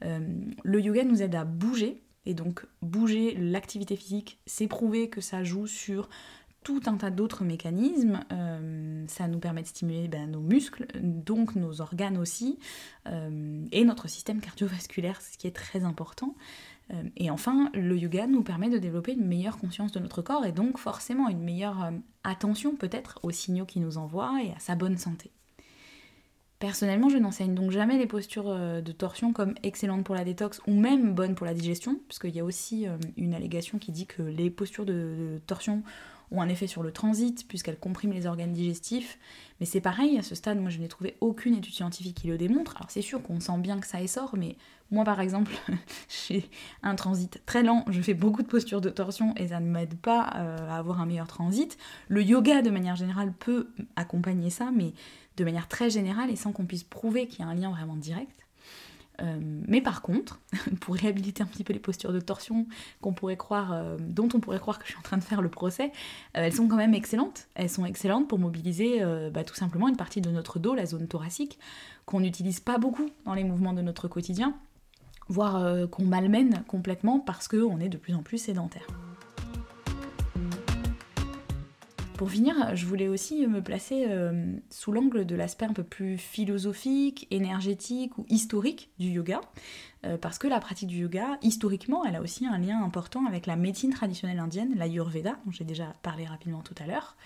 le 0.00 0.80
yoga 0.80 1.04
nous 1.04 1.22
aide 1.22 1.34
à 1.34 1.44
bouger. 1.44 2.00
Et 2.26 2.34
donc 2.34 2.66
bouger, 2.82 3.34
l'activité 3.34 3.96
physique, 3.96 4.38
c'est 4.46 4.66
prouvé 4.66 5.08
que 5.08 5.20
ça 5.20 5.44
joue 5.44 5.66
sur 5.66 6.08
tout 6.62 6.82
un 6.86 6.96
tas 6.96 7.10
d'autres 7.10 7.44
mécanismes. 7.44 8.20
Euh, 8.32 9.04
ça 9.08 9.28
nous 9.28 9.38
permet 9.38 9.62
de 9.62 9.66
stimuler 9.66 10.08
ben, 10.08 10.30
nos 10.30 10.40
muscles, 10.40 10.86
donc 11.00 11.56
nos 11.56 11.80
organes 11.80 12.18
aussi, 12.18 12.58
euh, 13.06 13.64
et 13.72 13.84
notre 13.84 14.08
système 14.08 14.40
cardiovasculaire, 14.40 15.20
ce 15.22 15.38
qui 15.38 15.46
est 15.46 15.56
très 15.56 15.84
important. 15.84 16.34
Euh, 16.92 17.02
et 17.16 17.30
enfin, 17.30 17.70
le 17.74 17.96
yoga 17.96 18.26
nous 18.26 18.42
permet 18.42 18.68
de 18.68 18.78
développer 18.78 19.12
une 19.12 19.26
meilleure 19.26 19.58
conscience 19.58 19.92
de 19.92 20.00
notre 20.00 20.22
corps 20.22 20.44
et 20.44 20.52
donc 20.52 20.78
forcément 20.78 21.28
une 21.28 21.42
meilleure 21.42 21.90
attention 22.24 22.76
peut-être 22.76 23.20
aux 23.22 23.30
signaux 23.30 23.66
qu'il 23.66 23.82
nous 23.82 23.98
envoie 23.98 24.42
et 24.42 24.52
à 24.52 24.58
sa 24.58 24.74
bonne 24.74 24.98
santé. 24.98 25.30
Personnellement, 26.58 27.08
je 27.08 27.18
n'enseigne 27.18 27.54
donc 27.54 27.70
jamais 27.70 27.98
les 27.98 28.06
postures 28.06 28.52
de 28.82 28.92
torsion 28.92 29.32
comme 29.32 29.54
excellentes 29.62 30.04
pour 30.04 30.16
la 30.16 30.24
détox 30.24 30.60
ou 30.66 30.74
même 30.74 31.14
bonnes 31.14 31.36
pour 31.36 31.46
la 31.46 31.54
digestion, 31.54 32.00
parce 32.08 32.18
qu'il 32.18 32.34
y 32.34 32.40
a 32.40 32.44
aussi 32.44 32.86
une 33.16 33.32
allégation 33.32 33.78
qui 33.78 33.92
dit 33.92 34.06
que 34.06 34.22
les 34.22 34.50
postures 34.50 34.84
de 34.84 35.40
torsion 35.46 35.84
ont 36.30 36.40
un 36.40 36.48
effet 36.48 36.66
sur 36.66 36.82
le 36.82 36.92
transit 36.92 37.46
puisqu'elles 37.48 37.78
compriment 37.78 38.12
les 38.12 38.26
organes 38.26 38.52
digestifs. 38.52 39.18
Mais 39.60 39.66
c'est 39.66 39.80
pareil, 39.80 40.18
à 40.18 40.22
ce 40.22 40.34
stade, 40.34 40.60
moi 40.60 40.70
je 40.70 40.78
n'ai 40.78 40.88
trouvé 40.88 41.16
aucune 41.20 41.54
étude 41.54 41.74
scientifique 41.74 42.16
qui 42.16 42.26
le 42.28 42.38
démontre. 42.38 42.76
Alors 42.76 42.90
c'est 42.90 43.02
sûr 43.02 43.22
qu'on 43.22 43.40
sent 43.40 43.58
bien 43.58 43.78
que 43.80 43.86
ça 43.86 44.00
essore, 44.00 44.36
mais 44.36 44.56
moi 44.90 45.04
par 45.04 45.20
exemple, 45.20 45.52
j'ai 46.28 46.48
un 46.82 46.94
transit 46.94 47.40
très 47.46 47.62
lent, 47.62 47.84
je 47.88 48.00
fais 48.00 48.14
beaucoup 48.14 48.42
de 48.42 48.46
postures 48.46 48.80
de 48.80 48.90
torsion 48.90 49.34
et 49.36 49.48
ça 49.48 49.60
ne 49.60 49.66
m'aide 49.66 49.96
pas 49.96 50.32
euh, 50.36 50.70
à 50.70 50.76
avoir 50.76 51.00
un 51.00 51.06
meilleur 51.06 51.26
transit. 51.26 51.76
Le 52.08 52.22
yoga 52.22 52.62
de 52.62 52.70
manière 52.70 52.96
générale 52.96 53.32
peut 53.32 53.68
accompagner 53.96 54.50
ça, 54.50 54.70
mais 54.74 54.92
de 55.38 55.44
manière 55.44 55.68
très 55.68 55.88
générale 55.88 56.30
et 56.30 56.36
sans 56.36 56.52
qu'on 56.52 56.66
puisse 56.66 56.84
prouver 56.84 57.26
qu'il 57.26 57.40
y 57.40 57.42
a 57.42 57.46
un 57.46 57.54
lien 57.54 57.70
vraiment 57.70 57.96
direct. 57.96 58.44
Euh, 59.20 59.38
mais 59.66 59.80
par 59.80 60.02
contre, 60.02 60.38
pour 60.80 60.94
réhabiliter 60.94 61.42
un 61.42 61.46
petit 61.46 61.64
peu 61.64 61.72
les 61.72 61.78
postures 61.78 62.12
de 62.12 62.20
torsion 62.20 62.66
euh, 63.04 63.96
dont 64.00 64.28
on 64.34 64.40
pourrait 64.40 64.58
croire 64.58 64.78
que 64.78 64.84
je 64.84 64.90
suis 64.90 64.98
en 64.98 65.02
train 65.02 65.16
de 65.16 65.24
faire 65.24 65.42
le 65.42 65.48
procès, 65.48 65.86
euh, 66.36 66.44
elles 66.44 66.52
sont 66.52 66.68
quand 66.68 66.76
même 66.76 66.94
excellentes. 66.94 67.48
Elles 67.54 67.70
sont 67.70 67.84
excellentes 67.84 68.28
pour 68.28 68.38
mobiliser 68.38 69.02
bah, 69.32 69.44
tout 69.44 69.54
simplement 69.54 69.88
une 69.88 69.96
partie 69.96 70.20
de 70.20 70.30
notre 70.30 70.58
dos, 70.58 70.74
la 70.74 70.86
zone 70.86 71.08
thoracique, 71.08 71.58
qu'on 72.06 72.20
n'utilise 72.20 72.60
pas 72.60 72.78
beaucoup 72.78 73.10
dans 73.24 73.34
les 73.34 73.44
mouvements 73.44 73.72
de 73.72 73.82
notre 73.82 74.08
quotidien, 74.08 74.54
voire 75.28 75.88
qu'on 75.90 76.04
malmène 76.04 76.62
complètement 76.66 77.20
parce 77.20 77.48
qu'on 77.48 77.80
est 77.80 77.88
de 77.88 77.98
plus 77.98 78.14
en 78.14 78.22
plus 78.22 78.38
sédentaire. 78.38 78.86
Pour 82.18 82.32
finir, 82.32 82.74
je 82.74 82.84
voulais 82.84 83.06
aussi 83.06 83.46
me 83.46 83.62
placer 83.62 84.06
euh, 84.08 84.52
sous 84.70 84.90
l'angle 84.90 85.24
de 85.24 85.36
l'aspect 85.36 85.66
un 85.66 85.72
peu 85.72 85.84
plus 85.84 86.18
philosophique, 86.18 87.28
énergétique 87.30 88.18
ou 88.18 88.26
historique 88.28 88.90
du 88.98 89.06
yoga, 89.06 89.40
euh, 90.04 90.18
parce 90.18 90.36
que 90.36 90.48
la 90.48 90.58
pratique 90.58 90.88
du 90.88 90.96
yoga, 90.96 91.38
historiquement, 91.42 92.04
elle 92.04 92.16
a 92.16 92.20
aussi 92.20 92.44
un 92.44 92.58
lien 92.58 92.82
important 92.82 93.24
avec 93.26 93.46
la 93.46 93.54
médecine 93.54 93.92
traditionnelle 93.92 94.40
indienne, 94.40 94.74
l'Ayurveda, 94.74 95.38
dont 95.46 95.52
j'ai 95.52 95.62
déjà 95.62 95.92
parlé 96.02 96.26
rapidement 96.26 96.60
tout 96.60 96.74
à 96.82 96.88
l'heure. 96.88 97.16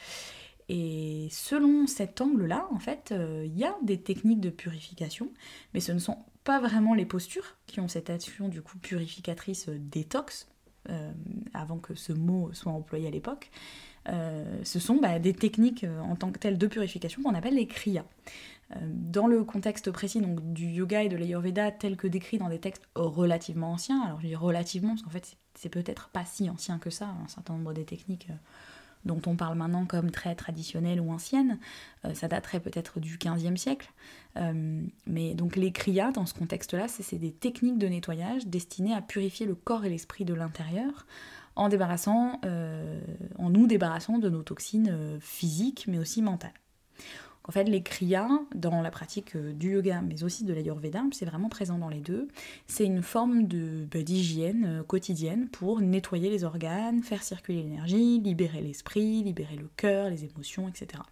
Et 0.68 1.26
selon 1.30 1.86
cet 1.86 2.20
angle-là, 2.20 2.68
en 2.70 2.78
fait, 2.78 3.12
euh, 3.12 3.44
il 3.46 3.56
y 3.56 3.64
a 3.64 3.74
des 3.82 3.98
techniques 3.98 4.40
de 4.40 4.50
purification, 4.50 5.30
mais 5.72 5.80
ce 5.80 5.92
ne 5.92 6.00
sont 6.00 6.18
pas 6.44 6.60
vraiment 6.60 6.92
les 6.92 7.06
postures 7.06 7.56
qui 7.66 7.80
ont 7.80 7.88
cette 7.88 8.10
action 8.10 8.48
du 8.48 8.60
coup 8.60 8.76
purificatrice 8.76 9.70
détox, 9.70 10.48
avant 11.54 11.78
que 11.78 11.94
ce 11.94 12.12
mot 12.12 12.52
soit 12.52 12.72
employé 12.72 13.06
à 13.06 13.10
l'époque, 13.12 13.52
ce 14.06 14.78
sont 14.78 14.96
bah, 14.96 15.18
des 15.18 15.34
techniques 15.34 15.84
euh, 15.84 16.00
en 16.00 16.16
tant 16.16 16.30
que 16.30 16.38
telles 16.38 16.58
de 16.58 16.66
purification 16.66 17.22
qu'on 17.22 17.34
appelle 17.34 17.54
les 17.54 17.66
kriyas. 17.66 18.04
dans 18.86 19.26
le 19.26 19.44
contexte 19.44 19.90
précis 19.90 20.20
donc, 20.20 20.52
du 20.52 20.66
yoga 20.66 21.02
et 21.02 21.08
de 21.08 21.16
l'ayurveda 21.16 21.70
tel 21.70 21.96
que 21.96 22.06
décrit 22.06 22.38
dans 22.38 22.48
des 22.48 22.58
textes 22.58 22.88
relativement 22.94 23.72
anciens, 23.72 24.00
alors 24.02 24.20
je 24.20 24.26
dis 24.28 24.36
relativement 24.36 24.90
parce 24.90 25.02
qu'en 25.02 25.10
fait 25.10 25.36
c'est 25.54 25.68
peut-être 25.68 26.08
pas 26.08 26.24
si 26.24 26.48
ancien 26.48 26.78
que 26.78 26.90
ça, 26.90 27.14
un 27.22 27.28
certain 27.28 27.54
nombre 27.54 27.72
des 27.74 27.84
techniques 27.84 28.28
dont 29.04 29.20
on 29.26 29.36
parle 29.36 29.56
maintenant 29.56 29.84
comme 29.84 30.10
très 30.10 30.34
traditionnelles 30.34 31.00
ou 31.00 31.10
anciennes. 31.10 31.58
Euh, 32.04 32.14
ça 32.14 32.28
daterait 32.28 32.60
peut-être 32.60 33.00
du 33.00 33.16
15e 33.18 33.56
siècle. 33.56 33.90
Euh, 34.36 34.82
mais 35.06 35.34
donc 35.34 35.56
les 35.56 35.72
kriyas, 35.72 36.12
dans 36.12 36.26
ce 36.26 36.34
contexte-là, 36.34 36.86
c'est 36.88 37.18
des 37.18 37.32
techniques 37.32 37.78
de 37.78 37.88
nettoyage 37.88 38.46
destinées 38.46 38.94
à 38.94 39.02
purifier 39.02 39.46
le 39.46 39.54
corps 39.54 39.84
et 39.84 39.90
l'esprit 39.90 40.24
de 40.24 40.34
l'intérieur 40.34 41.06
euh, 41.56 43.00
en 43.38 43.50
nous 43.50 43.66
débarrassant 43.66 44.18
de 44.18 44.28
nos 44.28 44.42
toxines 44.42 45.18
physiques 45.20 45.86
mais 45.88 45.98
aussi 45.98 46.22
mentales. 46.22 46.52
En 47.44 47.50
fait, 47.50 47.64
les 47.64 47.82
kriyas, 47.82 48.28
dans 48.54 48.82
la 48.82 48.90
pratique 48.90 49.34
euh, 49.34 49.52
du 49.52 49.72
yoga, 49.72 50.00
mais 50.00 50.22
aussi 50.22 50.44
de 50.44 50.52
l'ayurveda, 50.52 51.02
c'est 51.10 51.24
vraiment 51.24 51.48
présent 51.48 51.76
dans 51.76 51.88
les 51.88 52.00
deux, 52.00 52.28
c'est 52.68 52.84
une 52.84 53.02
forme 53.02 53.46
bah, 53.46 54.02
d'hygiène 54.02 54.64
euh, 54.66 54.82
quotidienne 54.84 55.48
pour 55.48 55.80
nettoyer 55.80 56.30
les 56.30 56.44
organes, 56.44 57.02
faire 57.02 57.22
circuler 57.22 57.62
l'énergie, 57.62 58.20
libérer 58.20 58.60
l'esprit, 58.60 59.24
libérer 59.24 59.56
le 59.56 59.68
cœur, 59.76 60.08
les 60.08 60.24
émotions, 60.24 60.68
etc 60.68 61.02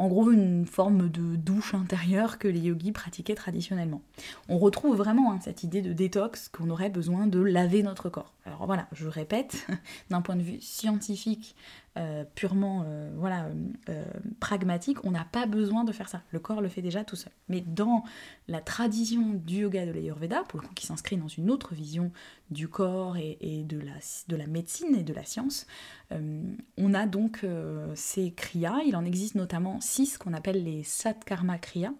en 0.00 0.08
gros 0.08 0.30
une 0.30 0.64
forme 0.64 1.10
de 1.10 1.36
douche 1.36 1.74
intérieure 1.74 2.38
que 2.38 2.48
les 2.48 2.60
yogis 2.60 2.90
pratiquaient 2.90 3.34
traditionnellement. 3.34 4.00
On 4.48 4.56
retrouve 4.56 4.96
vraiment 4.96 5.30
hein, 5.30 5.40
cette 5.42 5.62
idée 5.62 5.82
de 5.82 5.92
détox 5.92 6.48
qu'on 6.48 6.70
aurait 6.70 6.88
besoin 6.88 7.26
de 7.26 7.38
laver 7.38 7.82
notre 7.82 8.08
corps. 8.08 8.32
Alors 8.50 8.66
voilà, 8.66 8.88
je 8.90 9.06
répète, 9.06 9.64
d'un 10.10 10.22
point 10.22 10.34
de 10.34 10.42
vue 10.42 10.60
scientifique, 10.60 11.54
euh, 11.96 12.24
purement 12.34 12.82
euh, 12.84 13.12
voilà, 13.16 13.46
euh, 13.88 14.04
pragmatique, 14.40 15.04
on 15.04 15.12
n'a 15.12 15.24
pas 15.24 15.46
besoin 15.46 15.84
de 15.84 15.92
faire 15.92 16.08
ça. 16.08 16.22
Le 16.32 16.40
corps 16.40 16.60
le 16.60 16.68
fait 16.68 16.82
déjà 16.82 17.04
tout 17.04 17.14
seul. 17.14 17.32
Mais 17.48 17.60
dans 17.60 18.02
la 18.48 18.60
tradition 18.60 19.34
du 19.34 19.58
yoga 19.58 19.86
de 19.86 19.92
l'Ayurveda, 19.92 20.42
pour 20.48 20.60
le 20.60 20.66
coup 20.66 20.74
qui 20.74 20.84
s'inscrit 20.84 21.16
dans 21.16 21.28
une 21.28 21.48
autre 21.48 21.74
vision 21.74 22.10
du 22.50 22.66
corps 22.66 23.16
et, 23.16 23.64
de, 23.68 23.78
la, 23.78 23.92
de, 24.26 24.36
la, 24.36 24.48
médecine 24.48 24.96
et 24.96 25.04
de 25.04 25.14
la 25.14 25.24
science, 25.24 25.68
on 26.10 26.94
a 26.94 27.06
donc 27.06 27.46
ces 27.94 28.32
kriyas. 28.32 28.80
Il 28.84 28.96
en 28.96 29.04
existe 29.04 29.36
notamment 29.36 29.80
six 29.80 30.18
qu'on 30.18 30.32
appelle 30.32 30.64
les 30.64 30.82
Satkarma 30.82 31.58
kriyas. 31.58 31.92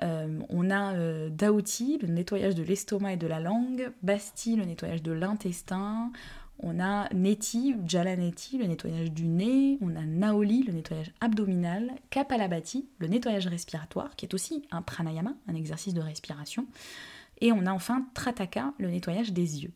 On 0.00 0.70
a 0.70 1.28
Daouti, 1.28 1.98
le 2.00 2.08
nettoyage 2.08 2.54
de 2.54 2.62
l'estomac 2.62 3.14
et 3.14 3.16
de 3.16 3.26
la 3.26 3.40
langue, 3.40 3.92
Basti, 4.02 4.56
le 4.56 4.64
nettoyage 4.64 5.02
de 5.02 5.12
l'intestin, 5.12 6.10
on 6.62 6.78
a 6.78 7.08
Neti, 7.14 7.74
Jalaneti, 7.86 8.58
le 8.58 8.66
nettoyage 8.66 9.10
du 9.10 9.26
nez, 9.26 9.78
on 9.80 9.96
a 9.96 10.04
Naoli, 10.04 10.62
le 10.62 10.72
nettoyage 10.72 11.12
abdominal, 11.20 11.92
Kapalabhati, 12.10 12.86
le 12.98 13.08
nettoyage 13.08 13.46
respiratoire, 13.46 14.14
qui 14.16 14.26
est 14.26 14.34
aussi 14.34 14.62
un 14.70 14.82
pranayama, 14.82 15.34
un 15.48 15.54
exercice 15.54 15.94
de 15.94 16.00
respiration, 16.00 16.66
et 17.40 17.52
on 17.52 17.64
a 17.66 17.72
enfin 17.72 18.06
Trataka, 18.14 18.74
le 18.78 18.90
nettoyage 18.90 19.32
des 19.32 19.62
yeux. 19.62 19.72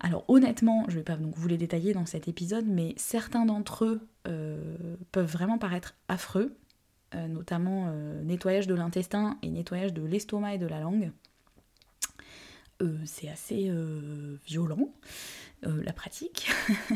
Alors 0.00 0.24
honnêtement, 0.28 0.84
je 0.88 0.94
ne 0.94 0.98
vais 0.98 1.04
pas 1.04 1.16
vous 1.16 1.48
les 1.48 1.58
détailler 1.58 1.92
dans 1.92 2.06
cet 2.06 2.28
épisode, 2.28 2.66
mais 2.66 2.94
certains 2.96 3.44
d'entre 3.44 3.84
eux 3.84 4.08
euh, 4.26 4.96
peuvent 5.12 5.30
vraiment 5.30 5.58
paraître 5.58 5.94
affreux, 6.08 6.56
euh, 7.14 7.28
notamment 7.28 7.88
euh, 7.88 8.22
nettoyage 8.22 8.66
de 8.66 8.74
l'intestin 8.74 9.38
et 9.42 9.50
nettoyage 9.50 9.92
de 9.92 10.02
l'estomac 10.02 10.54
et 10.54 10.58
de 10.58 10.66
la 10.66 10.80
langue. 10.80 11.12
c'est 13.06 13.28
assez 13.28 13.72
violent. 14.46 14.90
Euh, 15.66 15.82
la 15.82 15.92
pratique. 15.92 16.50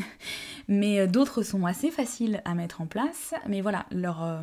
mais 0.67 0.99
euh, 0.99 1.07
d'autres 1.07 1.41
sont 1.43 1.65
assez 1.65 1.89
faciles 1.91 2.41
à 2.45 2.53
mettre 2.53 2.81
en 2.81 2.87
place. 2.87 3.33
Mais 3.47 3.61
voilà, 3.61 3.85
leur, 3.91 4.23
euh, 4.23 4.41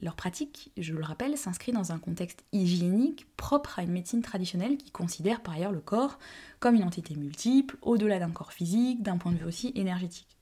leur 0.00 0.14
pratique, 0.14 0.70
je 0.76 0.92
le 0.92 1.02
rappelle, 1.02 1.36
s'inscrit 1.36 1.72
dans 1.72 1.90
un 1.90 1.98
contexte 1.98 2.44
hygiénique 2.52 3.26
propre 3.36 3.78
à 3.78 3.82
une 3.82 3.90
médecine 3.90 4.22
traditionnelle 4.22 4.76
qui 4.76 4.90
considère 4.90 5.40
par 5.40 5.54
ailleurs 5.54 5.72
le 5.72 5.80
corps 5.80 6.18
comme 6.60 6.76
une 6.76 6.84
entité 6.84 7.16
multiple, 7.16 7.76
au-delà 7.82 8.18
d'un 8.18 8.30
corps 8.30 8.52
physique, 8.52 9.02
d'un 9.02 9.16
point 9.16 9.32
de 9.32 9.38
vue 9.38 9.46
aussi 9.46 9.72
énergétique. 9.74 10.36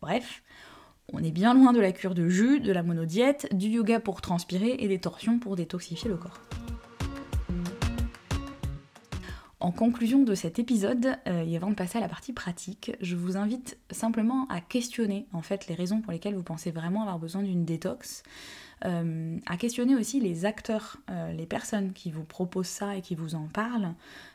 Bref, 0.00 0.42
on 1.12 1.22
est 1.22 1.30
bien 1.30 1.54
loin 1.54 1.72
de 1.72 1.80
la 1.80 1.92
cure 1.92 2.14
de 2.14 2.28
jus, 2.28 2.60
de 2.60 2.72
la 2.72 2.82
monodiète, 2.82 3.48
du 3.52 3.68
yoga 3.68 4.00
pour 4.00 4.20
transpirer 4.20 4.76
et 4.78 4.88
des 4.88 4.98
torsions 4.98 5.38
pour 5.38 5.56
détoxifier 5.56 6.08
le 6.08 6.16
corps. 6.16 6.40
En 9.62 9.70
conclusion 9.70 10.24
de 10.24 10.34
cet 10.34 10.58
épisode, 10.58 11.16
euh, 11.28 11.44
et 11.46 11.54
avant 11.54 11.70
de 11.70 11.76
passer 11.76 11.98
à 11.98 12.00
la 12.00 12.08
partie 12.08 12.32
pratique, 12.32 12.96
je 13.00 13.14
vous 13.14 13.36
invite 13.36 13.78
simplement 13.92 14.48
à 14.48 14.60
questionner 14.60 15.28
en 15.32 15.40
fait 15.40 15.68
les 15.68 15.76
raisons 15.76 16.00
pour 16.00 16.10
lesquelles 16.10 16.34
vous 16.34 16.42
pensez 16.42 16.72
vraiment 16.72 17.02
avoir 17.02 17.20
besoin 17.20 17.44
d'une 17.44 17.64
détox, 17.64 18.24
euh, 18.84 19.38
à 19.46 19.56
questionner 19.56 19.94
aussi 19.94 20.18
les 20.18 20.46
acteurs, 20.46 20.96
euh, 21.10 21.32
les 21.32 21.46
personnes 21.46 21.92
qui 21.92 22.10
vous 22.10 22.24
proposent 22.24 22.66
ça 22.66 22.96
et 22.96 23.02
qui 23.02 23.14
vous 23.14 23.36
en 23.36 23.46
parlent, 23.46 23.94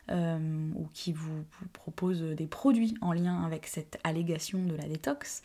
ou 0.09 0.87
qui 0.93 1.11
vous, 1.11 1.43
proposent 1.73 2.21
des 2.23 2.47
produits 2.47 2.95
en 3.01 3.11
lien 3.11 3.43
avec 3.43 3.67
cette 3.67 3.99
allégation 4.05 4.63
de 4.63 4.73
la 4.73 4.87
détox, 4.87 5.43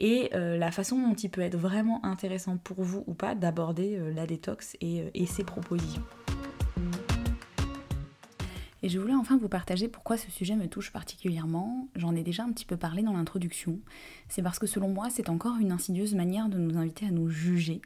et 0.00 0.30
la 0.32 0.72
façon 0.72 1.00
dont 1.00 1.14
il 1.14 1.30
peut 1.30 1.42
être 1.42 1.56
vraiment 1.56 2.04
intéressant 2.04 2.56
pour 2.56 2.82
vous 2.82 3.04
ou 3.06 3.14
pas 3.14 3.36
d'aborder 3.36 4.00
la 4.12 4.26
détox 4.26 4.76
et 4.80 5.26
ses 5.26 5.44
propositions. 5.44 6.02
Et 8.82 8.88
je 8.88 8.98
voulais 8.98 9.14
enfin 9.14 9.36
vous 9.36 9.48
partager 9.48 9.88
pourquoi 9.88 10.16
ce 10.16 10.30
sujet 10.30 10.56
me 10.56 10.66
touche 10.66 10.90
particulièrement. 10.90 11.88
J'en 11.96 12.14
ai 12.16 12.22
déjà 12.22 12.44
un 12.44 12.52
petit 12.52 12.64
peu 12.64 12.76
parlé 12.76 13.02
dans 13.02 13.12
l'introduction. 13.12 13.78
C'est 14.28 14.42
parce 14.42 14.58
que 14.58 14.66
selon 14.66 14.88
moi, 14.88 15.08
c'est 15.10 15.28
encore 15.28 15.58
une 15.58 15.72
insidieuse 15.72 16.14
manière 16.14 16.48
de 16.48 16.58
nous 16.58 16.78
inviter 16.78 17.06
à 17.06 17.10
nous 17.10 17.28
juger. 17.28 17.82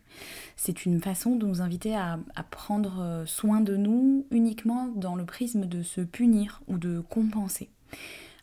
C'est 0.57 0.87
une 0.87 1.01
façon 1.01 1.35
de 1.37 1.47
nous 1.47 1.61
inviter 1.61 1.97
à, 1.97 2.19
prendre 2.51 3.01
euh, 3.01 3.27
soin 3.27 3.61
de 3.61 3.77
nous 3.77 4.27
uniquement 4.31 4.87
dans 4.89 5.17
le 5.17 5.25
prisme 5.25 5.67
de 5.67 5.83
se 5.83 6.01
punir 6.01 6.63
ou 6.69 6.79
de 6.79 7.01
compenser. 7.01 7.71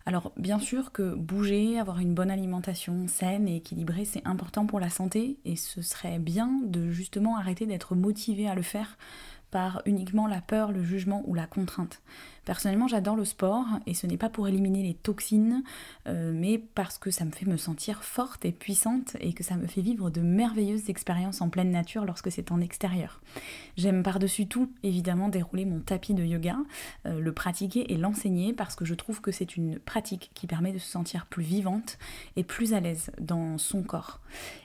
Alors 0.05 0.31
bien 0.35 0.59
sûr 0.59 0.91
que 0.91 1.13
bouger, 1.13 1.79
avoir 1.79 1.99
une 1.99 2.13
bonne 2.13 2.31
alimentation 2.31 3.07
saine 3.07 3.47
et 3.47 3.57
équilibrée, 3.57 4.05
c'est 4.05 4.25
important 4.25 4.65
pour 4.65 4.79
la 4.79 4.89
santé 4.89 5.37
et 5.45 5.55
ce 5.55 5.81
serait 5.81 6.19
bien 6.19 6.59
de 6.63 6.89
justement 6.89 7.37
arrêter 7.37 7.65
d'être 7.65 7.95
motivé 7.95 8.47
à 8.47 8.55
le 8.55 8.63
faire 8.63 8.97
par 9.51 9.81
uniquement 9.85 10.27
la 10.27 10.41
peur, 10.41 10.71
le 10.71 10.83
jugement 10.83 11.21
ou 11.25 11.33
la 11.33 11.45
contrainte. 11.45 12.01
Personnellement, 12.45 12.87
j'adore 12.87 13.15
le 13.15 13.25
sport 13.25 13.67
et 13.85 13.93
ce 13.93 14.07
n'est 14.07 14.17
pas 14.17 14.29
pour 14.29 14.47
éliminer 14.47 14.81
les 14.81 14.95
toxines, 14.95 15.63
euh, 16.07 16.33
mais 16.33 16.57
parce 16.57 16.97
que 16.97 17.11
ça 17.11 17.23
me 17.23 17.31
fait 17.31 17.45
me 17.45 17.57
sentir 17.57 18.03
forte 18.03 18.45
et 18.45 18.51
puissante 18.51 19.15
et 19.19 19.33
que 19.33 19.43
ça 19.43 19.57
me 19.57 19.67
fait 19.67 19.81
vivre 19.81 20.09
de 20.09 20.21
merveilleuses 20.21 20.89
expériences 20.89 21.41
en 21.41 21.49
pleine 21.49 21.69
nature 21.69 22.03
lorsque 22.03 22.31
c'est 22.31 22.51
en 22.51 22.59
extérieur. 22.59 23.21
J'aime 23.77 24.01
par-dessus 24.01 24.47
tout, 24.47 24.71
évidemment, 24.81 25.29
dérouler 25.29 25.65
mon 25.65 25.79
tapis 25.79 26.15
de 26.15 26.23
yoga, 26.23 26.57
euh, 27.05 27.19
le 27.19 27.31
pratiquer 27.31 27.93
et 27.93 27.97
l'enseigner 27.97 28.53
parce 28.53 28.75
que 28.75 28.85
je 28.85 28.95
trouve 28.95 29.21
que 29.21 29.31
c'est 29.31 29.55
une 29.55 29.77
pratique 29.77 30.31
qui 30.33 30.47
permet 30.47 30.71
de 30.71 30.79
se 30.79 30.89
sentir 30.89 31.27
plus 31.27 31.43
vivante 31.43 31.99
et 32.37 32.43
plus 32.43 32.73
à 32.73 32.79
l'aise 32.79 33.11
dans 33.19 33.59
son 33.59 33.83
corps. 33.83 34.19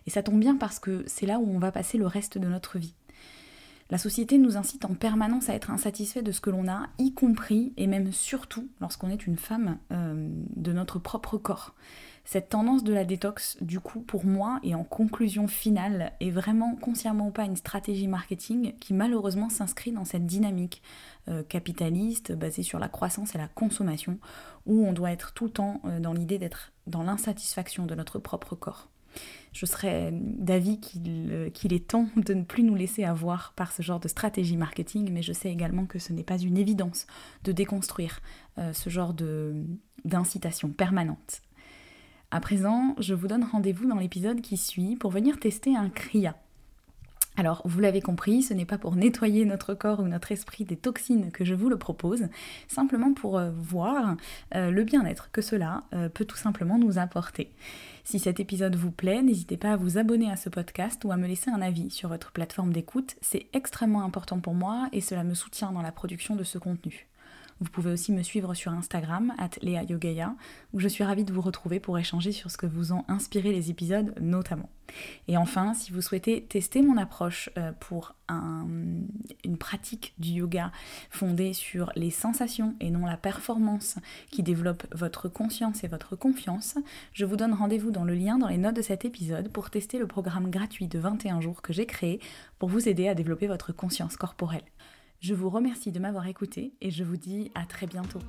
Et 0.07 0.11
ça 0.11 0.22
tombe 0.22 0.40
bien 0.40 0.57
parce 0.57 0.79
que 0.79 1.05
c'est 1.07 1.27
là 1.27 1.38
où 1.38 1.55
on 1.55 1.59
va 1.59 1.72
passer 1.72 1.99
le 1.99 2.07
reste 2.07 2.38
de 2.38 2.49
notre 2.49 2.79
vie. 2.79 2.94
La 3.88 3.99
société 3.99 4.38
nous 4.38 4.57
incite 4.57 4.85
en 4.85 4.94
permanence 4.94 5.49
à 5.49 5.55
être 5.55 5.70
insatisfait 5.70 6.22
de 6.22 6.33
ce 6.33 6.40
que 6.40 6.51
l'on 6.51 6.68
a, 6.68 6.88
y 6.99 7.12
compris 7.12 7.72
et 7.77 7.87
même 7.87 8.12
surtout 8.12 8.68
lorsqu'on 8.81 9.11
est 9.11 9.27
une 9.29 9.37
femme 9.37 9.79
euh, 9.92 10.29
de 10.57 10.72
notre 10.72 10.99
propre 10.99 11.38
corps. 11.38 11.75
Cette 12.25 12.49
tendance 12.49 12.83
de 12.83 12.92
la 12.92 13.05
détox, 13.05 13.57
du 13.61 13.79
coup, 13.79 14.01
pour 14.01 14.25
moi, 14.25 14.59
et 14.64 14.75
en 14.75 14.83
conclusion 14.83 15.46
finale, 15.46 16.12
est 16.18 16.33
vraiment 16.33 16.75
consciemment 16.75 17.31
pas 17.31 17.44
une 17.44 17.55
stratégie 17.55 18.09
marketing 18.09 18.75
qui 18.81 18.92
malheureusement 18.92 19.49
s'inscrit 19.49 19.92
dans 19.92 20.05
cette 20.05 20.27
dynamique 20.27 20.83
euh, 21.29 21.44
capitaliste 21.44 22.33
basée 22.33 22.64
sur 22.64 22.81
la 22.81 22.88
croissance 22.88 23.37
et 23.37 23.38
la 23.38 23.46
consommation, 23.46 24.18
où 24.66 24.85
on 24.85 24.92
doit 24.92 25.12
être 25.12 25.33
tout 25.35 25.44
le 25.44 25.53
temps 25.53 25.81
euh, 25.85 26.01
dans 26.01 26.12
l'idée 26.12 26.38
d'être 26.38 26.72
dans 26.88 27.05
l'insatisfaction 27.05 27.87
de 27.87 27.94
notre 27.94 28.18
propre 28.18 28.57
corps 28.57 28.88
je 29.57 29.64
serais 29.64 30.11
d'avis 30.12 30.79
euh, 31.07 31.48
qu'il 31.48 31.72
est 31.72 31.88
temps 31.88 32.09
de 32.16 32.35
ne 32.35 32.42
plus 32.42 32.62
nous 32.62 32.74
laisser 32.74 33.05
avoir 33.05 33.55
par 33.57 33.72
ce 33.72 33.81
genre 33.81 34.00
de 34.00 34.09
stratégie 34.09 34.57
marketing, 34.57 35.11
mais 35.11 35.22
je 35.22 35.33
sais 35.33 35.50
également 35.50 35.87
que 35.87 35.98
ce 35.98 36.12
n'est 36.12 36.24
pas 36.24 36.37
une 36.37 36.59
évidence 36.59 37.07
de 37.44 37.52
déconstruire 37.52 38.20
euh, 38.59 38.74
ce 38.74 38.90
genre 38.90 39.14
d'incitation 40.05 40.68
permanente. 40.68 41.40
À 42.31 42.40
présent, 42.40 42.94
je 42.98 43.14
vous 43.14 43.29
donne 43.29 43.44
rendez-vous 43.44 43.87
dans 43.87 43.96
l'épisode 43.96 44.42
qui 44.42 44.59
suit 44.59 44.94
pour 44.96 45.11
venir 45.11 45.40
tester 45.40 45.74
un 45.74 45.88
kriya. 45.88 46.37
Alors, 47.38 47.62
vous 47.64 47.81
l'avez 47.81 48.00
compris, 48.00 48.42
ce 48.42 48.52
n'est 48.52 48.64
pas 48.64 48.79
pour 48.79 48.96
nettoyer 48.96 49.44
notre 49.44 49.74
corps 49.74 50.00
ou 50.00 50.09
notre 50.09 50.33
esprit 50.33 50.64
des 50.64 50.76
toxines 50.76 51.31
que 51.31 51.44
je 51.44 51.55
vous 51.55 51.68
le 51.68 51.79
propose, 51.79 52.29
simplement 52.66 53.14
pour 53.14 53.38
euh, 53.38 53.50
voir 53.50 54.16
le 54.52 54.85
bien-être 54.85 55.31
que 55.33 55.42
cela 55.42 55.85
peut 56.14 56.24
tout 56.24 56.37
simplement 56.37 56.79
nous 56.79 56.98
apporter. 56.98 57.50
Si 58.07 58.21
cet 58.21 58.38
épisode 58.38 58.77
vous 58.77 58.92
plaît, 58.92 59.21
n'hésitez 59.21 59.57
pas 59.57 59.73
à 59.73 59.77
vous 59.77 59.99
abonner 59.99 60.31
à 60.31 60.37
ce 60.37 60.49
podcast 60.49 61.05
ou 61.05 61.11
à 61.11 61.16
me 61.16 61.27
laisser 61.27 61.51
un 61.51 61.61
avis 61.61 61.90
sur 61.90 62.09
votre 62.09 62.31
plateforme 62.31 62.73
d'écoute. 62.73 63.16
C'est 63.21 63.49
extrêmement 63.53 64.05
important 64.05 64.38
pour 64.38 64.55
moi 64.55 64.88
et 64.92 65.01
cela 65.01 65.25
me 65.25 65.35
soutient 65.35 65.73
dans 65.73 65.83
la 65.83 65.90
production 65.90 66.37
de 66.37 66.45
ce 66.45 66.57
contenu. 66.57 67.09
Vous 67.61 67.71
pouvez 67.71 67.90
aussi 67.90 68.12
me 68.12 68.23
suivre 68.23 68.53
sur 68.55 68.73
Instagram, 68.73 69.33
at 69.38 69.51
Yogaya, 69.62 70.35
où 70.73 70.81
je 70.81 70.88
suis 70.88 71.05
ravie 71.05 71.25
de 71.25 71.33
vous 71.33 71.40
retrouver 71.40 71.81
pour 71.81 71.99
échanger 71.99 72.33
sur 72.33 72.51
ce 72.51 72.59
que 72.59 72.66
vous 72.66 72.92
ont 72.92 73.05
inspiré 73.09 73.53
les 73.53 73.71
épisodes 73.71 74.14
notamment. 74.21 74.69
Et 75.29 75.37
enfin, 75.37 75.75
si 75.75 75.90
vous 75.90 76.01
souhaitez 76.01 76.45
tester 76.45 76.83
mon 76.83 76.97
approche 76.97 77.51
euh, 77.59 77.73
pour 77.81 78.14
une 78.29 79.57
pratique 79.59 80.14
du 80.19 80.31
yoga 80.31 80.73
fondée 81.11 81.53
sur 81.53 81.92
les 81.95 82.11
sensations 82.11 82.75
et 82.81 82.90
non 82.90 83.07
la 83.07 83.16
performance 83.16 83.97
qui 84.31 84.42
développe 84.42 84.85
votre 84.92 85.29
conscience 85.29 85.85
et 85.85 85.88
votre 85.88 86.16
confiance, 86.16 86.77
je 87.12 87.25
vous 87.25 87.37
donne 87.37 87.55
rendez-vous 87.55 87.90
dans 87.90 88.05
le 88.05 88.14
lien 88.14 88.38
dans 88.38 88.49
les 88.49 88.59
notes 88.59 88.77
de 88.77 88.83
cet 88.83 89.05
épisode 89.05 89.49
pour 89.49 89.71
tester 89.71 89.99
le 89.99 90.07
programme 90.07 90.51
gratuit 90.51 90.88
de 90.88 90.99
21 90.99 91.40
jours 91.40 91.62
que 91.62 91.73
j'ai 91.73 91.87
créé 91.87 92.21
pour 92.59 92.69
vous 92.69 92.88
aider 92.88 93.09
à 93.09 93.14
développer 93.14 93.47
votre 93.47 93.73
conscience 93.73 94.16
corporelle. 94.16 94.64
Je 95.27 95.35
vous 95.35 95.51
remercie 95.51 95.91
de 95.91 95.99
m'avoir 95.99 96.29
écouté 96.29 96.73
et 96.81 96.93
je 96.93 97.03
vous 97.03 97.17
dis 97.17 97.51
à 97.57 97.67
très 97.67 97.89
bientôt. 97.89 98.21